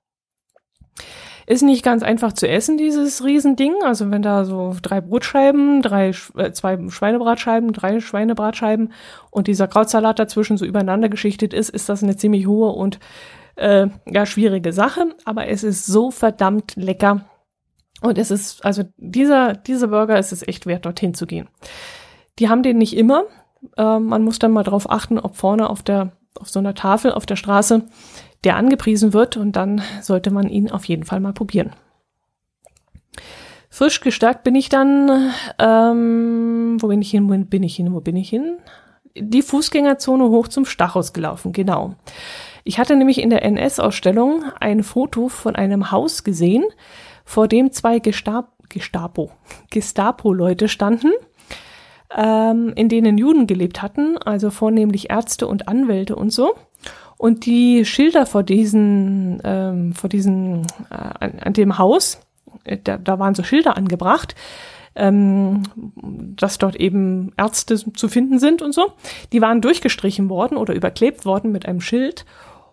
Ist 1.46 1.62
nicht 1.62 1.82
ganz 1.82 2.02
einfach 2.02 2.32
zu 2.32 2.48
essen, 2.48 2.78
dieses 2.78 3.24
Riesending. 3.24 3.74
Also 3.84 4.10
wenn 4.10 4.22
da 4.22 4.44
so 4.44 4.74
drei 4.80 5.00
Brotscheiben, 5.00 5.82
drei, 5.82 6.12
äh, 6.36 6.52
zwei 6.52 6.78
Schweinebratscheiben, 6.88 7.72
drei 7.72 8.00
Schweinebratscheiben 8.00 8.92
und 9.30 9.46
dieser 9.46 9.68
Krautsalat 9.68 10.18
dazwischen 10.18 10.56
so 10.56 10.64
übereinander 10.64 11.08
geschichtet 11.08 11.52
ist, 11.52 11.68
ist 11.68 11.88
das 11.88 12.02
eine 12.02 12.16
ziemlich 12.16 12.46
hohe 12.46 12.70
und 12.70 12.98
äh, 13.56 13.88
ja 14.06 14.26
schwierige 14.26 14.72
Sache. 14.72 15.14
Aber 15.24 15.48
es 15.48 15.64
ist 15.64 15.86
so 15.86 16.10
verdammt 16.10 16.76
lecker. 16.76 17.26
Und 18.00 18.18
es 18.18 18.30
ist, 18.30 18.64
also 18.64 18.84
dieser, 18.96 19.54
dieser 19.54 19.88
Burger 19.88 20.18
ist 20.18 20.32
es 20.32 20.46
echt 20.46 20.66
wert, 20.66 20.84
dorthin 20.84 21.14
zu 21.14 21.26
gehen. 21.26 21.48
Die 22.38 22.48
haben 22.48 22.62
den 22.62 22.78
nicht 22.78 22.96
immer. 22.96 23.24
Äh, 23.76 23.98
man 23.98 24.22
muss 24.22 24.38
dann 24.38 24.52
mal 24.52 24.64
drauf 24.64 24.90
achten, 24.90 25.18
ob 25.18 25.36
vorne 25.36 25.68
auf 25.68 25.82
der, 25.82 26.12
auf 26.38 26.48
so 26.48 26.58
einer 26.58 26.74
Tafel 26.74 27.12
auf 27.12 27.26
der 27.26 27.36
Straße 27.36 27.82
der 28.44 28.56
angepriesen 28.56 29.12
wird 29.12 29.36
und 29.36 29.52
dann 29.52 29.82
sollte 30.00 30.30
man 30.30 30.48
ihn 30.48 30.70
auf 30.70 30.84
jeden 30.84 31.04
Fall 31.04 31.20
mal 31.20 31.32
probieren. 31.32 31.72
Frisch 33.70 34.00
gestärkt 34.00 34.44
bin 34.44 34.54
ich 34.54 34.68
dann, 34.68 35.32
ähm, 35.58 36.76
wo 36.80 36.86
bin 36.88 37.02
ich 37.02 37.10
hin, 37.10 37.28
wo 37.28 37.36
bin 37.44 37.62
ich 37.64 37.74
hin, 37.74 37.92
wo 37.92 38.00
bin 38.00 38.16
ich 38.16 38.28
hin? 38.28 38.58
Die 39.16 39.42
Fußgängerzone 39.42 40.28
hoch 40.28 40.48
zum 40.48 40.64
Stachus 40.64 41.12
gelaufen, 41.12 41.52
genau. 41.52 41.94
Ich 42.62 42.78
hatte 42.78 42.96
nämlich 42.96 43.20
in 43.20 43.30
der 43.30 43.42
NS-Ausstellung 43.42 44.44
ein 44.60 44.82
Foto 44.82 45.28
von 45.28 45.56
einem 45.56 45.90
Haus 45.90 46.24
gesehen, 46.24 46.64
vor 47.24 47.48
dem 47.48 47.72
zwei 47.72 47.98
Gestab 47.98 48.52
Gestapo, 48.68 49.30
Gestapo-Leute 49.70 50.68
standen, 50.68 51.12
ähm, 52.16 52.72
in 52.76 52.88
denen 52.88 53.18
Juden 53.18 53.46
gelebt 53.46 53.82
hatten, 53.82 54.16
also 54.18 54.50
vornehmlich 54.50 55.10
Ärzte 55.10 55.46
und 55.46 55.68
Anwälte 55.68 56.16
und 56.16 56.30
so. 56.30 56.54
Und 57.24 57.46
die 57.46 57.86
Schilder 57.86 58.26
vor 58.26 58.42
diesen, 58.42 59.40
ähm, 59.44 59.94
vor 59.94 60.10
diesen, 60.10 60.66
äh, 60.90 60.94
an, 61.20 61.38
an 61.40 61.52
dem 61.54 61.78
Haus, 61.78 62.20
äh, 62.64 62.76
da, 62.76 62.98
da 62.98 63.18
waren 63.18 63.34
so 63.34 63.42
Schilder 63.42 63.78
angebracht, 63.78 64.34
ähm, 64.94 65.62
dass 66.36 66.58
dort 66.58 66.76
eben 66.76 67.32
Ärzte 67.38 67.76
zu 67.94 68.08
finden 68.08 68.38
sind 68.38 68.60
und 68.60 68.74
so. 68.74 68.92
Die 69.32 69.40
waren 69.40 69.62
durchgestrichen 69.62 70.28
worden 70.28 70.58
oder 70.58 70.74
überklebt 70.74 71.24
worden 71.24 71.50
mit 71.50 71.64
einem 71.64 71.80
Schild. 71.80 72.26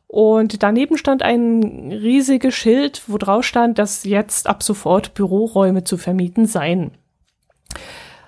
Und 0.07 0.61
daneben 0.61 0.97
stand 0.97 1.23
ein 1.23 1.89
riesiges 1.89 2.53
Schild, 2.53 3.03
wo 3.07 3.17
drauf 3.17 3.45
stand, 3.45 3.79
dass 3.79 4.03
jetzt 4.03 4.49
ab 4.49 4.63
sofort 4.63 5.13
Büroräume 5.13 5.85
zu 5.85 5.95
vermieten 5.95 6.45
seien. 6.45 6.91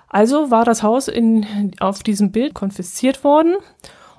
Also 0.08 0.50
war 0.50 0.64
das 0.64 0.82
Haus 0.82 1.06
in, 1.08 1.72
auf 1.80 2.02
diesem 2.02 2.32
Bild 2.32 2.54
konfisziert 2.54 3.24
worden 3.24 3.56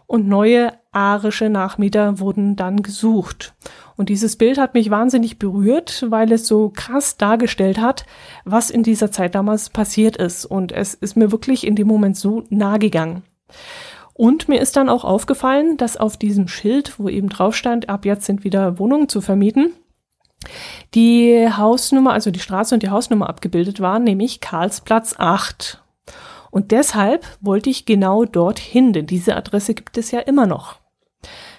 und 0.08 0.28
neue 0.28 0.74
arische 0.92 1.50
Nachmieter 1.50 2.20
wurden 2.20 2.56
dann 2.56 2.82
gesucht. 2.82 3.54
Und 3.98 4.10
dieses 4.10 4.36
Bild 4.36 4.58
hat 4.58 4.74
mich 4.74 4.90
wahnsinnig 4.90 5.40
berührt, 5.40 6.06
weil 6.10 6.32
es 6.32 6.48
so 6.48 6.70
krass 6.70 7.18
dargestellt 7.18 7.80
hat, 7.80 8.06
was 8.44 8.70
in 8.70 8.84
dieser 8.84 9.12
Zeit 9.12 9.36
damals 9.36 9.70
passiert 9.70 10.18
ist. 10.18 10.46
Und 10.46 10.72
es 10.72 10.94
ist 10.94 11.16
mir 11.18 11.32
wirklich 11.32 11.66
in 11.66 11.76
dem 11.76 11.88
Moment 11.88 12.18
so 12.18 12.44
nah 12.50 12.78
gegangen. 12.78 13.24
Und 14.14 14.48
mir 14.48 14.62
ist 14.62 14.78
dann 14.78 14.90
auch 14.90 15.04
aufgefallen, 15.04 15.76
dass 15.78 15.98
auf 15.98 16.18
diesem 16.18 16.48
Schild, 16.48 17.00
wo 17.00 17.10
eben 17.10 17.30
drauf 17.30 17.56
stand, 17.56 17.90
ab 17.90 18.06
jetzt 18.06 18.26
sind 18.26 18.44
wieder 18.44 18.80
Wohnungen 18.80 19.10
zu 19.10 19.20
vermieten, 19.22 19.74
die 20.94 21.50
Hausnummer, 21.50 22.14
also 22.14 22.32
die 22.32 22.40
Straße 22.40 22.76
und 22.76 22.84
die 22.84 22.90
Hausnummer 22.90 23.28
abgebildet 23.28 23.82
waren, 23.82 24.04
nämlich 24.04 24.40
Karlsplatz 24.40 25.16
8. 25.18 25.82
Und 26.56 26.72
deshalb 26.72 27.28
wollte 27.42 27.70
ich 27.70 27.86
genau 27.86 28.24
dorthin, 28.24 28.94
denn 28.94 29.08
diese 29.08 29.36
Adresse 29.36 29.74
gibt 29.74 29.98
es 29.98 30.12
ja 30.12 30.22
immer 30.22 30.48
noch. 30.48 30.78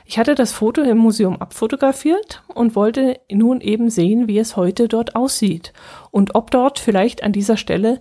Ich 0.06 0.18
hatte 0.18 0.35
das 0.35 0.52
Foto 0.52 0.80
im 0.80 0.96
Museum 0.96 1.37
abfotografiert 1.37 2.42
und 2.54 2.74
wollte 2.74 3.20
nun 3.30 3.61
eben 3.61 3.90
sehen, 3.90 4.26
wie 4.26 4.38
es 4.38 4.56
heute 4.56 4.88
dort 4.88 5.14
aussieht 5.14 5.74
und 6.12 6.35
ob 6.35 6.50
dort 6.50 6.78
vielleicht 6.78 7.22
an 7.22 7.32
dieser 7.32 7.59
Stelle 7.59 8.00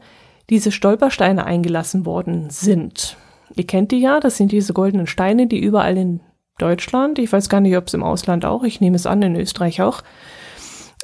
diese 0.50 0.72
Stolpersteine 0.72 1.46
eingelassen 1.46 2.06
worden 2.06 2.50
sind. 2.50 3.18
Ihr 3.58 3.68
kennt 3.68 3.92
die 3.92 4.00
ja, 4.00 4.22
das 4.22 4.38
sind 4.38 4.54
diese 4.54 4.72
goldenen 4.72 5.06
Steine, 5.06 5.48
die 5.48 5.60
überall 5.60 5.98
in 5.98 6.22
Deutschland, 6.60 7.20
ich 7.20 7.34
weiß 7.34 7.50
gar 7.50 7.60
nicht, 7.60 7.76
ob 7.76 7.88
es 7.88 7.94
im 7.94 8.04
Ausland 8.04 8.46
auch, 8.46 8.64
ich 8.64 8.80
nehme 8.80 8.96
es 8.96 9.06
an, 9.06 9.22
in 9.22 9.36
Österreich 9.36 9.82
auch, 9.82 10.02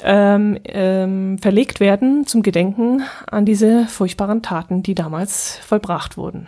ähm, 0.03 0.57
ähm, 0.65 1.37
verlegt 1.39 1.79
werden 1.79 2.25
zum 2.25 2.41
Gedenken 2.41 3.03
an 3.29 3.45
diese 3.45 3.85
furchtbaren 3.87 4.41
Taten, 4.41 4.83
die 4.83 4.95
damals 4.95 5.57
vollbracht 5.57 6.17
wurden. 6.17 6.47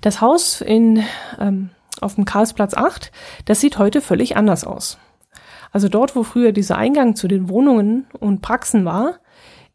Das 0.00 0.20
Haus 0.20 0.60
in, 0.60 1.02
ähm, 1.38 1.70
auf 2.00 2.14
dem 2.14 2.24
Karlsplatz 2.24 2.74
8, 2.74 3.10
das 3.44 3.60
sieht 3.60 3.78
heute 3.78 4.00
völlig 4.00 4.36
anders 4.36 4.64
aus. 4.64 4.98
Also 5.72 5.88
dort, 5.88 6.16
wo 6.16 6.22
früher 6.22 6.52
dieser 6.52 6.76
Eingang 6.76 7.14
zu 7.16 7.28
den 7.28 7.48
Wohnungen 7.48 8.06
und 8.18 8.42
Praxen 8.42 8.84
war, 8.84 9.20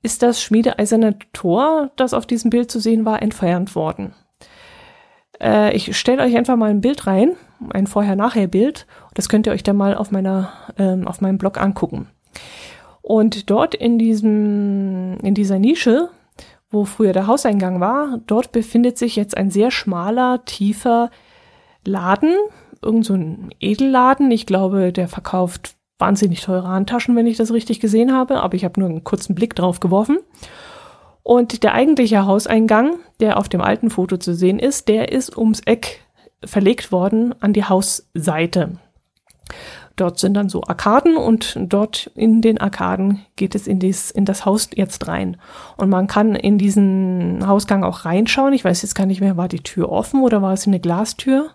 ist 0.02 0.22
das 0.22 0.42
schmiedeeiserne 0.42 1.18
Tor, 1.34 1.92
das 1.96 2.14
auf 2.14 2.26
diesem 2.26 2.50
Bild 2.50 2.70
zu 2.70 2.80
sehen 2.80 3.06
war, 3.06 3.22
entfernt 3.22 3.76
worden. 3.76 4.14
Äh, 5.42 5.76
ich 5.76 5.98
stelle 5.98 6.24
euch 6.24 6.36
einfach 6.36 6.56
mal 6.56 6.70
ein 6.70 6.82
Bild 6.82 7.08
rein, 7.08 7.36
ein 7.72 7.88
Vorher-Nachher-Bild. 7.88 8.86
Das 9.14 9.30
könnt 9.30 9.48
ihr 9.48 9.54
euch 9.54 9.64
dann 9.64 9.78
mal 9.78 9.96
auf 9.96 10.12
meiner, 10.12 10.54
ähm, 10.78 11.08
auf 11.08 11.22
meinem 11.22 11.38
Blog 11.38 11.60
angucken. 11.60 12.10
Und 13.02 13.50
dort 13.50 13.76
in 13.76 14.00
diesem, 14.00 15.18
in 15.22 15.34
dieser 15.36 15.60
Nische, 15.60 16.10
wo 16.72 16.86
früher 16.86 17.14
der 17.14 17.28
Hauseingang 17.28 17.80
war, 17.80 18.20
dort 18.26 18.52
befindet 18.52 18.98
sich 18.98 19.16
jetzt 19.16 19.38
ein 19.38 19.52
sehr 19.52 19.72
schmaler, 19.72 20.44
tiefer 20.46 21.12
Laden, 21.86 22.34
irgend 22.82 23.06
so 23.06 23.14
ein 23.14 23.50
Edelladen. 23.60 24.32
Ich 24.32 24.46
glaube, 24.46 24.92
der 24.92 25.08
verkauft 25.08 25.76
wahnsinnig 26.00 26.42
teure 26.42 26.68
Handtaschen, 26.68 27.16
wenn 27.16 27.28
ich 27.28 27.38
das 27.38 27.54
richtig 27.54 27.80
gesehen 27.80 28.12
habe, 28.14 28.42
aber 28.42 28.56
ich 28.56 28.66
habe 28.66 28.80
nur 28.80 28.90
einen 28.90 29.04
kurzen 29.04 29.36
Blick 29.36 29.56
drauf 29.56 29.80
geworfen. 29.80 30.18
Und 31.24 31.64
der 31.64 31.74
eigentliche 31.74 32.26
Hauseingang, 32.26 32.98
der 33.20 33.38
auf 33.38 33.50
dem 33.50 33.62
alten 33.62 33.90
Foto 33.90 34.18
zu 34.18 34.36
sehen 34.36 34.60
ist, 34.60 34.88
der 34.88 35.12
ist 35.12 35.38
ums 35.38 35.62
Eck 35.62 36.02
verlegt 36.44 36.92
worden 36.92 37.34
an 37.40 37.54
die 37.54 37.64
Hausseite. 37.64 38.78
Dort 39.96 40.20
sind 40.20 40.34
dann 40.34 40.50
so 40.50 40.62
Arkaden 40.64 41.16
und 41.16 41.58
dort 41.58 42.12
in 42.16 42.42
den 42.42 42.60
Arkaden 42.60 43.22
geht 43.38 43.56
es 43.56 43.66
in, 43.66 43.80
dies, 43.80 44.12
in 44.12 44.26
das 44.26 44.46
Haus 44.46 44.70
jetzt 44.76 45.08
rein. 45.08 45.38
Und 45.78 45.90
man 45.90 46.08
kann 46.08 46.36
in 46.36 46.58
diesen 46.58 47.48
Hausgang 47.48 47.86
auch 47.86 48.04
reinschauen. 48.04 48.54
Ich 48.54 48.66
weiß 48.66 48.82
jetzt 48.82 48.96
gar 48.96 49.06
nicht 49.06 49.22
mehr, 49.22 49.38
war 49.38 49.48
die 49.48 49.64
Tür 49.64 49.90
offen 49.90 50.22
oder 50.22 50.42
war 50.42 50.52
es 50.52 50.68
eine 50.68 50.82
Glastür? 50.82 51.52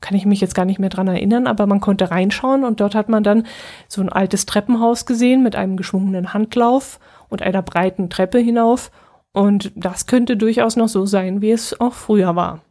Kann 0.00 0.16
ich 0.16 0.26
mich 0.26 0.40
jetzt 0.40 0.54
gar 0.54 0.64
nicht 0.64 0.80
mehr 0.80 0.88
dran 0.88 1.06
erinnern, 1.06 1.46
aber 1.46 1.66
man 1.66 1.80
konnte 1.80 2.10
reinschauen 2.10 2.64
und 2.64 2.80
dort 2.80 2.94
hat 2.94 3.08
man 3.08 3.22
dann 3.22 3.46
so 3.86 4.00
ein 4.00 4.08
altes 4.08 4.46
Treppenhaus 4.46 5.06
gesehen 5.06 5.42
mit 5.42 5.54
einem 5.54 5.76
geschwungenen 5.76 6.32
Handlauf 6.32 6.98
und 7.28 7.42
einer 7.42 7.62
breiten 7.62 8.10
Treppe 8.10 8.38
hinauf. 8.38 8.90
Und 9.32 9.70
das 9.76 10.06
könnte 10.06 10.36
durchaus 10.36 10.74
noch 10.74 10.88
so 10.88 11.06
sein, 11.06 11.40
wie 11.40 11.52
es 11.52 11.78
auch 11.80 11.92
früher 11.92 12.34
war. 12.34 12.62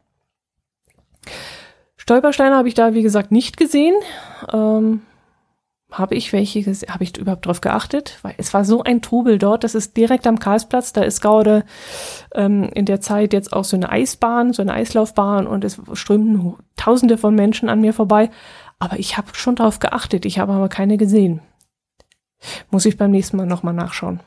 Stolpersteine 2.09 2.55
habe 2.55 2.67
ich 2.67 2.73
da, 2.73 2.95
wie 2.95 3.03
gesagt, 3.03 3.31
nicht 3.31 3.55
gesehen. 3.55 3.93
Ähm, 4.51 5.03
habe 5.91 6.15
ich 6.15 6.33
welche 6.33 6.63
gesehen? 6.63 6.91
Habe 6.91 7.03
ich 7.03 7.15
überhaupt 7.15 7.45
drauf 7.45 7.61
geachtet? 7.61 8.17
Weil 8.23 8.33
es 8.39 8.51
war 8.51 8.65
so 8.65 8.81
ein 8.81 9.03
Trubel 9.03 9.37
dort. 9.37 9.63
Das 9.63 9.75
ist 9.75 9.95
direkt 9.95 10.25
am 10.25 10.39
Karlsplatz. 10.39 10.91
Da 10.91 11.03
ist 11.03 11.21
gerade 11.21 11.63
ähm, 12.33 12.67
in 12.73 12.85
der 12.85 12.99
Zeit 12.99 13.31
jetzt 13.31 13.53
auch 13.53 13.63
so 13.63 13.77
eine 13.77 13.91
Eisbahn, 13.91 14.53
so 14.53 14.63
eine 14.63 14.73
Eislaufbahn 14.73 15.45
und 15.45 15.63
es 15.63 15.79
strömten 15.93 16.55
Tausende 16.77 17.19
von 17.19 17.35
Menschen 17.35 17.69
an 17.69 17.79
mir 17.79 17.93
vorbei. 17.93 18.31
Aber 18.79 18.97
ich 18.97 19.15
habe 19.19 19.27
schon 19.33 19.55
drauf 19.55 19.77
geachtet. 19.77 20.25
Ich 20.25 20.39
habe 20.39 20.53
aber 20.53 20.67
keine 20.67 20.97
gesehen. 20.97 21.41
Muss 22.71 22.87
ich 22.87 22.97
beim 22.97 23.11
nächsten 23.11 23.37
Mal 23.37 23.45
nochmal 23.45 23.75
nachschauen. 23.75 24.19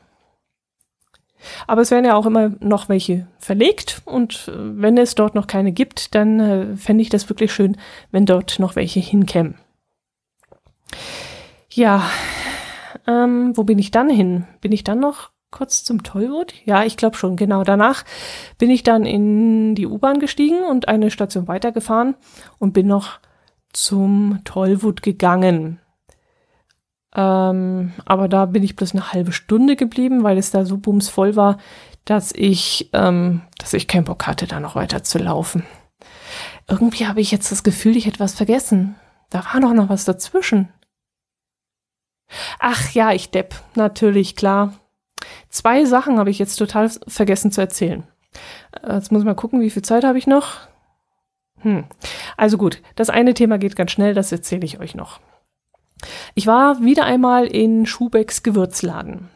Aber 1.67 1.81
es 1.81 1.91
werden 1.91 2.05
ja 2.05 2.15
auch 2.15 2.25
immer 2.25 2.51
noch 2.59 2.89
welche 2.89 3.27
verlegt 3.39 4.01
und 4.05 4.47
äh, 4.47 4.51
wenn 4.55 4.97
es 4.97 5.15
dort 5.15 5.35
noch 5.35 5.47
keine 5.47 5.71
gibt, 5.71 6.15
dann 6.15 6.39
äh, 6.39 6.75
fände 6.75 7.01
ich 7.01 7.09
das 7.09 7.29
wirklich 7.29 7.53
schön, 7.53 7.77
wenn 8.11 8.25
dort 8.25 8.59
noch 8.59 8.75
welche 8.75 8.99
hinkämen. 8.99 9.55
Ja, 11.69 12.03
ähm, 13.07 13.55
wo 13.55 13.63
bin 13.63 13.79
ich 13.79 13.91
dann 13.91 14.09
hin? 14.09 14.45
Bin 14.61 14.71
ich 14.71 14.83
dann 14.83 14.99
noch 14.99 15.31
kurz 15.51 15.83
zum 15.83 16.03
Tollwood? 16.03 16.53
Ja, 16.65 16.83
ich 16.83 16.97
glaube 16.97 17.17
schon, 17.17 17.35
genau. 17.35 17.63
Danach 17.63 18.03
bin 18.57 18.69
ich 18.69 18.83
dann 18.83 19.05
in 19.05 19.75
die 19.75 19.87
U-Bahn 19.87 20.19
gestiegen 20.19 20.63
und 20.63 20.87
eine 20.87 21.11
Station 21.11 21.47
weitergefahren 21.47 22.15
und 22.59 22.73
bin 22.73 22.87
noch 22.87 23.19
zum 23.71 24.39
Tollwood 24.43 25.01
gegangen. 25.01 25.79
Ähm, 27.15 27.93
aber 28.05 28.27
da 28.27 28.45
bin 28.45 28.63
ich 28.63 28.75
bloß 28.75 28.93
eine 28.93 29.13
halbe 29.13 29.31
Stunde 29.31 29.75
geblieben, 29.75 30.23
weil 30.23 30.37
es 30.37 30.51
da 30.51 30.65
so 30.65 30.77
bumsvoll 30.77 31.35
war, 31.35 31.57
dass 32.05 32.33
ich, 32.33 32.89
ähm, 32.93 33.41
dass 33.59 33.73
ich 33.73 33.87
keinen 33.87 34.05
Bock 34.05 34.27
hatte, 34.27 34.47
da 34.47 34.59
noch 34.59 34.75
weiter 34.75 35.03
zu 35.03 35.19
laufen. 35.19 35.63
Irgendwie 36.67 37.07
habe 37.07 37.21
ich 37.21 37.31
jetzt 37.31 37.51
das 37.51 37.63
Gefühl, 37.63 37.97
ich 37.97 38.05
hätte 38.05 38.19
was 38.19 38.33
vergessen. 38.33 38.95
Da 39.29 39.45
war 39.45 39.61
doch 39.61 39.73
noch 39.73 39.89
was 39.89 40.05
dazwischen. 40.05 40.69
Ach 42.59 42.91
ja, 42.91 43.11
ich 43.11 43.29
depp. 43.31 43.55
Natürlich, 43.75 44.35
klar. 44.35 44.73
Zwei 45.49 45.85
Sachen 45.85 46.17
habe 46.17 46.29
ich 46.29 46.39
jetzt 46.39 46.55
total 46.55 46.89
vergessen 47.07 47.51
zu 47.51 47.61
erzählen. 47.61 48.03
Äh, 48.81 48.95
jetzt 48.95 49.11
muss 49.11 49.21
ich 49.21 49.25
mal 49.25 49.35
gucken, 49.35 49.61
wie 49.61 49.69
viel 49.69 49.83
Zeit 49.83 50.03
habe 50.03 50.17
ich 50.17 50.27
noch? 50.27 50.57
Hm. 51.59 51.85
Also 52.37 52.57
gut, 52.57 52.81
das 52.95 53.09
eine 53.09 53.33
Thema 53.33 53.57
geht 53.57 53.75
ganz 53.75 53.91
schnell, 53.91 54.13
das 54.13 54.31
erzähle 54.31 54.65
ich 54.65 54.79
euch 54.79 54.95
noch. 54.95 55.19
Ich 56.35 56.47
war 56.47 56.81
wieder 56.83 57.05
einmal 57.05 57.45
in 57.45 57.85
Schubecks 57.85 58.43
Gewürzladen. 58.43 59.29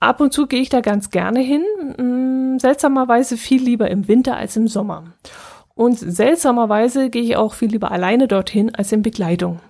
Ab 0.00 0.20
und 0.20 0.32
zu 0.32 0.46
gehe 0.46 0.60
ich 0.60 0.68
da 0.68 0.80
ganz 0.80 1.10
gerne 1.10 1.40
hin, 1.40 1.64
mm, 1.96 2.58
seltsamerweise 2.58 3.36
viel 3.36 3.62
lieber 3.62 3.90
im 3.90 4.06
Winter 4.06 4.36
als 4.36 4.56
im 4.56 4.68
Sommer. 4.68 5.14
Und 5.74 5.98
seltsamerweise 5.98 7.10
gehe 7.10 7.22
ich 7.22 7.36
auch 7.36 7.54
viel 7.54 7.70
lieber 7.70 7.90
alleine 7.90 8.28
dorthin 8.28 8.74
als 8.74 8.92
in 8.92 9.02
Begleitung. 9.02 9.60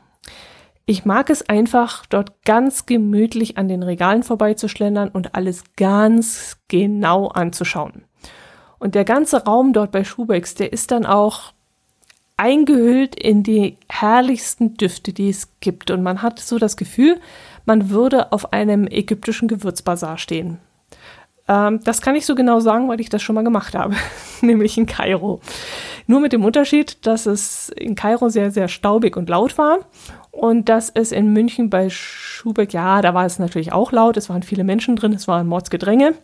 Ich 0.85 1.05
mag 1.05 1.29
es 1.29 1.47
einfach, 1.49 2.07
dort 2.07 2.45
ganz 2.47 2.87
gemütlich 2.87 3.59
an 3.59 3.69
den 3.69 3.83
Regalen 3.83 4.23
vorbeizuschlendern 4.23 5.11
und 5.11 5.35
alles 5.35 5.65
ganz 5.77 6.57
genau 6.69 7.29
anzuschauen. 7.29 8.05
Und 8.79 8.95
der 8.95 9.05
ganze 9.05 9.45
Raum 9.45 9.75
dort 9.75 9.93
bei 9.93 10.05
Schubecks, 10.05 10.55
der 10.55 10.73
ist 10.73 10.91
dann 10.91 11.05
auch 11.05 11.53
eingehüllt 12.39 13.15
in 13.15 13.43
die 13.43 13.77
herrlichsten 13.89 14.75
Düfte, 14.75 15.13
die 15.13 15.29
es 15.29 15.49
gibt. 15.61 15.91
Und 15.91 16.03
man 16.03 16.23
hat 16.23 16.39
so 16.39 16.59
das 16.59 16.77
Gefühl, 16.77 17.21
man 17.67 17.91
würde 17.91 18.33
auf 18.33 18.53
einem 18.53 18.87
ägyptischen 18.87 19.49
Gewürzbazar 19.49 20.17
stehen. 20.17 20.59
Ähm, 21.49 21.81
das 21.83 22.01
kann 22.01 22.15
ich 22.15 22.27
so 22.27 22.35
genau 22.35 22.61
sagen, 22.61 22.89
weil 22.89 23.01
ich 23.01 23.09
das 23.09 23.23
schon 23.23 23.35
mal 23.35 23.45
gemacht 23.45 23.75
habe, 23.75 23.97
nämlich 24.41 24.79
in 24.79 24.87
Kairo. 24.87 25.41
Nur 26.07 26.21
mit 26.21 26.33
dem 26.33 26.45
Unterschied, 26.45 27.07
dass 27.07 27.27
es 27.27 27.71
in 27.71 27.95
Kairo 27.95 28.29
sehr, 28.29 28.51
sehr 28.51 28.69
staubig 28.69 29.17
und 29.17 29.29
laut 29.29 29.59
war 29.59 29.79
und 30.31 30.69
dass 30.69 30.91
es 30.91 31.11
in 31.11 31.33
München 31.33 31.71
bei 31.71 31.91
Schubeck, 31.91 32.73
ja, 32.73 33.03
da 33.03 33.15
war 33.15 33.27
es 33.27 33.39
natürlich 33.39 33.73
auch 33.73 33.93
laut, 33.93 34.17
es 34.17 34.29
waren 34.29 34.43
viele 34.43 34.65
Menschen 34.65 34.97
drin, 34.97 35.13
es 35.13 35.27
war 35.27 35.41
ein 35.41 35.47
Mordsgedränge. 35.47 36.15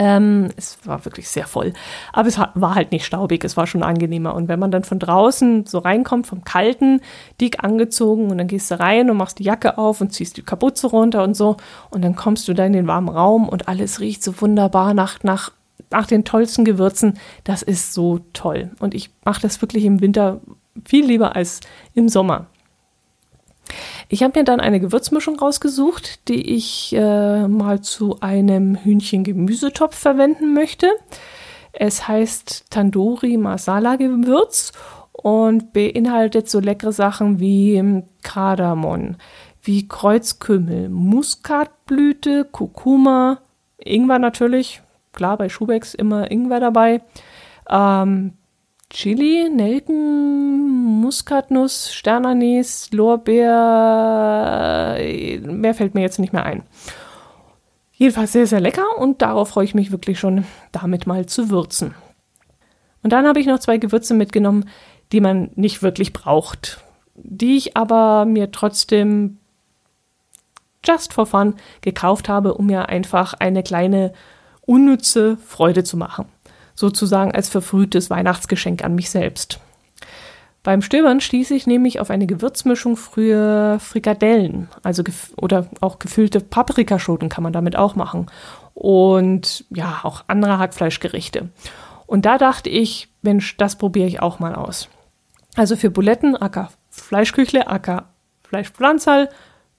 Ähm, 0.00 0.50
es 0.56 0.78
war 0.84 1.04
wirklich 1.04 1.28
sehr 1.28 1.48
voll. 1.48 1.72
Aber 2.12 2.28
es 2.28 2.38
war 2.38 2.76
halt 2.76 2.92
nicht 2.92 3.04
staubig, 3.04 3.42
es 3.42 3.56
war 3.56 3.66
schon 3.66 3.82
angenehmer. 3.82 4.32
Und 4.32 4.46
wenn 4.46 4.60
man 4.60 4.70
dann 4.70 4.84
von 4.84 5.00
draußen 5.00 5.66
so 5.66 5.78
reinkommt, 5.78 6.28
vom 6.28 6.44
Kalten, 6.44 7.00
dick 7.40 7.64
angezogen, 7.64 8.30
und 8.30 8.38
dann 8.38 8.46
gehst 8.46 8.70
du 8.70 8.78
rein 8.78 9.10
und 9.10 9.16
machst 9.16 9.40
die 9.40 9.42
Jacke 9.42 9.76
auf 9.76 10.00
und 10.00 10.12
ziehst 10.12 10.36
die 10.36 10.42
Kapuze 10.42 10.86
runter 10.86 11.24
und 11.24 11.34
so, 11.34 11.56
und 11.90 12.04
dann 12.04 12.14
kommst 12.14 12.46
du 12.46 12.54
da 12.54 12.64
in 12.64 12.74
den 12.74 12.86
warmen 12.86 13.08
Raum 13.08 13.48
und 13.48 13.66
alles 13.66 13.98
riecht 13.98 14.22
so 14.22 14.40
wunderbar 14.40 14.94
nach, 14.94 15.24
nach, 15.24 15.50
nach 15.90 16.06
den 16.06 16.24
tollsten 16.24 16.64
Gewürzen. 16.64 17.18
Das 17.42 17.62
ist 17.62 17.92
so 17.92 18.20
toll. 18.32 18.70
Und 18.78 18.94
ich 18.94 19.10
mache 19.24 19.42
das 19.42 19.60
wirklich 19.60 19.84
im 19.84 20.00
Winter 20.00 20.40
viel 20.84 21.06
lieber 21.06 21.34
als 21.34 21.58
im 21.94 22.08
Sommer. 22.08 22.46
Ich 24.08 24.22
habe 24.22 24.38
mir 24.38 24.44
dann 24.44 24.60
eine 24.60 24.80
Gewürzmischung 24.80 25.38
rausgesucht, 25.38 26.28
die 26.28 26.54
ich 26.54 26.94
äh, 26.94 27.46
mal 27.48 27.80
zu 27.80 28.20
einem 28.20 28.76
Hühnchen-Gemüsetopf 28.76 29.96
verwenden 29.96 30.54
möchte. 30.54 30.88
Es 31.72 32.08
heißt 32.08 32.70
Tandoori 32.70 33.36
Masala 33.36 33.96
Gewürz 33.96 34.72
und 35.12 35.72
beinhaltet 35.72 36.48
so 36.48 36.60
leckere 36.60 36.92
Sachen 36.92 37.40
wie 37.40 38.02
Kardamom, 38.22 39.16
wie 39.62 39.86
Kreuzkümmel, 39.86 40.88
Muskatblüte, 40.88 42.46
Kurkuma, 42.50 43.38
Ingwer 43.78 44.18
natürlich, 44.18 44.80
klar 45.12 45.36
bei 45.36 45.48
Schubecks 45.48 45.94
immer 45.94 46.30
Ingwer 46.30 46.60
dabei, 46.60 47.02
ähm, 47.68 48.37
Chili, 48.90 49.50
Nelken, 49.50 51.00
Muskatnuss, 51.00 51.92
Sternanis, 51.92 52.90
Lorbeer, 52.90 53.46
mehr 55.42 55.74
fällt 55.74 55.94
mir 55.94 56.00
jetzt 56.00 56.18
nicht 56.18 56.32
mehr 56.32 56.46
ein. 56.46 56.62
Jedenfalls 57.92 58.32
sehr, 58.32 58.46
sehr 58.46 58.60
lecker 58.60 58.96
und 58.98 59.20
darauf 59.20 59.50
freue 59.50 59.66
ich 59.66 59.74
mich 59.74 59.90
wirklich 59.90 60.18
schon, 60.18 60.44
damit 60.72 61.06
mal 61.06 61.26
zu 61.26 61.50
würzen. 61.50 61.94
Und 63.02 63.12
dann 63.12 63.26
habe 63.26 63.40
ich 63.40 63.46
noch 63.46 63.58
zwei 63.58 63.76
Gewürze 63.76 64.14
mitgenommen, 64.14 64.70
die 65.12 65.20
man 65.20 65.50
nicht 65.54 65.82
wirklich 65.82 66.12
braucht, 66.12 66.80
die 67.14 67.56
ich 67.56 67.76
aber 67.76 68.24
mir 68.24 68.50
trotzdem 68.52 69.38
just 70.84 71.12
for 71.12 71.26
fun 71.26 71.56
gekauft 71.82 72.28
habe, 72.28 72.54
um 72.54 72.66
mir 72.66 72.88
einfach 72.88 73.34
eine 73.34 73.62
kleine 73.62 74.12
unnütze 74.64 75.36
Freude 75.36 75.84
zu 75.84 75.96
machen. 75.96 76.26
Sozusagen 76.78 77.32
als 77.32 77.48
verfrühtes 77.48 78.08
Weihnachtsgeschenk 78.08 78.84
an 78.84 78.94
mich 78.94 79.10
selbst. 79.10 79.58
Beim 80.62 80.80
Stöbern 80.80 81.20
stieß 81.20 81.50
ich 81.50 81.66
nämlich 81.66 81.98
auf 81.98 82.08
eine 82.08 82.28
Gewürzmischung 82.28 82.96
für 82.96 83.80
Frikadellen, 83.80 84.68
also 84.84 85.02
oder 85.34 85.66
auch 85.80 85.98
gefüllte 85.98 86.38
Paprikaschoten 86.38 87.28
kann 87.28 87.42
man 87.42 87.52
damit 87.52 87.74
auch 87.74 87.96
machen 87.96 88.26
und 88.74 89.64
ja, 89.70 89.98
auch 90.04 90.22
andere 90.28 90.60
Hackfleischgerichte. 90.60 91.48
Und 92.06 92.26
da 92.26 92.38
dachte 92.38 92.70
ich, 92.70 93.08
Mensch, 93.22 93.56
das 93.56 93.74
probiere 93.74 94.06
ich 94.06 94.22
auch 94.22 94.38
mal 94.38 94.54
aus. 94.54 94.88
Also 95.56 95.74
für 95.74 95.90
Buletten, 95.90 96.36
Acker 96.36 96.70
Fleischküchle, 96.90 97.66
Acker 97.66 98.10
Fleischpflanzerl 98.44 99.30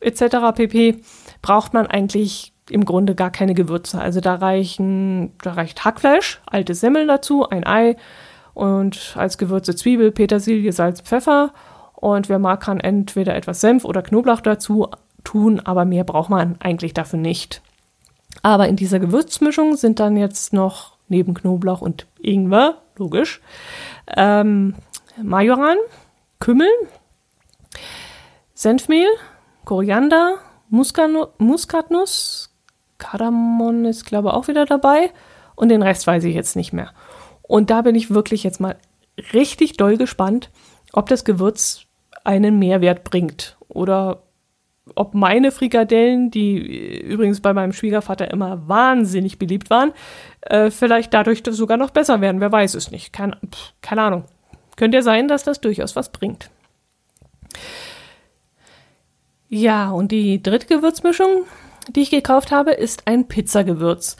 etc. 0.02 0.22
pp. 0.54 1.02
braucht 1.42 1.74
man 1.74 1.88
eigentlich 1.88 2.52
im 2.72 2.86
Grunde 2.86 3.16
gar 3.16 3.32
keine 3.32 3.54
Gewürze. 3.54 4.00
Also 4.00 4.22
da 4.22 4.36
reichen, 4.36 5.34
da 5.42 5.54
reicht 5.54 5.84
Hackfleisch, 5.86 6.42
alte 6.46 6.76
Semmeln 6.76 7.08
dazu, 7.08 7.48
ein 7.48 7.66
Ei 7.66 7.96
und 8.54 9.16
als 9.16 9.38
Gewürze 9.38 9.76
Zwiebel, 9.76 10.12
Petersilie, 10.12 10.72
Salz, 10.72 11.02
Pfeffer. 11.02 11.54
Und 11.94 12.30
wer 12.30 12.40
mag, 12.40 12.62
kann 12.62 12.80
entweder 12.80 13.36
etwas 13.36 13.62
Senf 13.62 13.86
oder 13.86 14.02
Knoblauch 14.02 14.42
dazu 14.42 14.88
tun, 15.24 15.60
aber 15.60 15.86
mehr 15.86 16.04
braucht 16.04 16.30
man 16.30 16.56
eigentlich 16.60 16.94
dafür 16.94 17.20
nicht. 17.20 17.62
Aber 18.42 18.68
in 18.68 18.76
dieser 18.76 19.00
Gewürzmischung 19.00 19.76
sind 19.76 20.00
dann 20.00 20.16
jetzt 20.16 20.54
noch 20.54 20.98
neben 21.08 21.34
Knoblauch 21.34 21.82
und 21.82 22.06
Ingwer, 22.22 22.78
logisch, 22.96 23.42
ähm, 24.16 24.76
Majoran, 25.22 25.78
Kümmel, 26.40 26.70
Senfmehl, 28.54 29.10
Koriander, 29.66 30.38
Muskatnuss, 30.70 32.49
Kardamom 33.00 33.86
ist, 33.86 34.06
glaube 34.06 34.30
ich, 34.30 34.34
auch 34.36 34.48
wieder 34.48 34.66
dabei. 34.66 35.12
Und 35.56 35.70
den 35.70 35.82
Rest 35.82 36.06
weiß 36.06 36.24
ich 36.26 36.36
jetzt 36.36 36.56
nicht 36.56 36.72
mehr. 36.72 36.92
Und 37.42 37.72
da 37.72 37.82
bin 37.82 37.96
ich 37.96 38.12
wirklich 38.12 38.44
jetzt 38.44 38.62
mal 38.62 38.78
richtig 39.34 39.76
doll 39.78 39.98
gespannt, 39.98 40.52
ob 40.94 41.10
das 41.10 41.26
Gewürz 41.26 41.86
einen 42.24 42.60
Mehrwert 42.60 43.04
bringt. 43.04 43.58
Oder 43.68 44.24
ob 44.96 45.14
meine 45.14 45.52
Frikadellen, 45.52 46.32
die 46.32 47.00
übrigens 47.02 47.42
bei 47.42 47.54
meinem 47.54 47.74
Schwiegervater 47.74 48.32
immer 48.32 48.68
wahnsinnig 48.68 49.40
beliebt 49.40 49.70
waren, 49.70 49.94
äh, 50.42 50.72
vielleicht 50.72 51.14
dadurch 51.14 51.44
sogar 51.46 51.78
noch 51.78 51.90
besser 51.90 52.22
werden. 52.22 52.42
Wer 52.42 52.52
weiß 52.52 52.76
es 52.76 52.92
nicht. 52.92 53.14
Kein, 53.14 53.36
pff, 53.50 53.74
keine 53.82 54.04
Ahnung. 54.04 54.24
Könnte 54.76 54.98
ja 54.98 55.02
sein, 55.04 55.28
dass 55.28 55.44
das 55.44 55.60
durchaus 55.60 55.96
was 55.96 56.12
bringt. 56.12 56.50
Ja, 59.50 59.90
und 59.90 60.12
die 60.12 60.42
dritte 60.42 60.68
Gewürzmischung, 60.68 61.46
die 61.96 62.02
ich 62.02 62.12
gekauft 62.12 62.52
habe, 62.52 62.72
ist 62.72 63.04
ein 63.06 63.28
Pizzagewürz. 63.28 64.18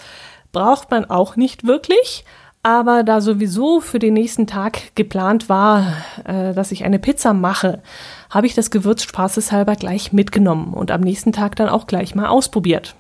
Braucht 0.52 0.92
man 0.92 1.06
auch 1.06 1.36
nicht 1.36 1.66
wirklich, 1.66 2.26
aber 2.64 3.04
da 3.04 3.22
sowieso 3.22 3.80
für 3.80 4.00
den 4.00 4.14
nächsten 4.14 4.48
Tag 4.48 4.96
geplant 4.96 5.48
war, 5.48 5.94
äh, 6.26 6.54
dass 6.54 6.72
ich 6.72 6.84
eine 6.84 7.00
Pizza 7.00 7.34
mache, 7.34 7.82
habe 8.30 8.48
ich 8.48 8.56
das 8.56 8.72
Gewürz 8.72 9.04
spaßeshalber 9.04 9.76
gleich 9.76 10.12
mitgenommen 10.12 10.74
und 10.74 10.92
am 10.92 11.02
nächsten 11.02 11.32
Tag 11.32 11.56
dann 11.56 11.70
auch 11.70 11.88
gleich 11.88 12.16
mal 12.16 12.28
ausprobiert. 12.28 12.96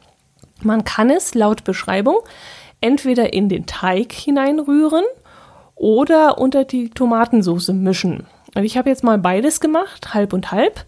Man 0.62 0.84
kann 0.84 1.10
es 1.10 1.36
laut 1.36 1.63
Beschreibung 1.63 2.17
entweder 2.82 3.34
in 3.34 3.49
den 3.49 3.65
Teig 3.65 4.13
hineinrühren 4.13 5.03
oder 5.75 6.38
unter 6.38 6.65
die 6.65 6.89
Tomatensauce 6.89 7.69
mischen. 7.69 8.27
Und 8.55 8.63
ich 8.63 8.77
habe 8.77 8.89
jetzt 8.89 9.03
mal 9.03 9.17
beides 9.17 9.60
gemacht, 9.60 10.13
halb 10.13 10.34
und 10.34 10.51
halb 10.51 10.86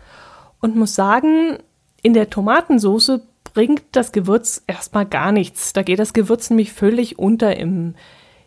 und 0.59 0.75
muss 0.75 0.95
sagen, 0.95 1.57
in 2.01 2.13
der 2.13 2.29
Tomatensauce 2.29 3.19
bringt 3.53 3.83
das 3.91 4.11
Gewürz 4.11 4.63
erstmal 4.67 5.05
gar 5.05 5.31
nichts. 5.31 5.73
Da 5.73 5.83
geht 5.83 5.99
das 5.99 6.13
Gewürz 6.13 6.49
nämlich 6.49 6.71
völlig 6.73 7.19
unter 7.19 7.55
im, 7.57 7.95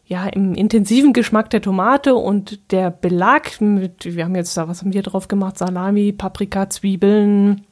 ja, 0.06 0.26
im 0.26 0.54
intensiven 0.54 1.12
Geschmack 1.12 1.50
der 1.50 1.62
Tomate 1.62 2.14
und 2.14 2.72
der 2.72 2.90
Belag 2.90 3.60
mit, 3.60 4.04
wir 4.04 4.24
haben 4.24 4.34
jetzt 4.34 4.56
da, 4.56 4.68
was 4.68 4.80
haben 4.80 4.92
wir 4.92 5.02
drauf 5.02 5.28
gemacht? 5.28 5.58
Salami, 5.58 6.12
Paprika, 6.12 6.68
Zwiebeln. 6.68 7.62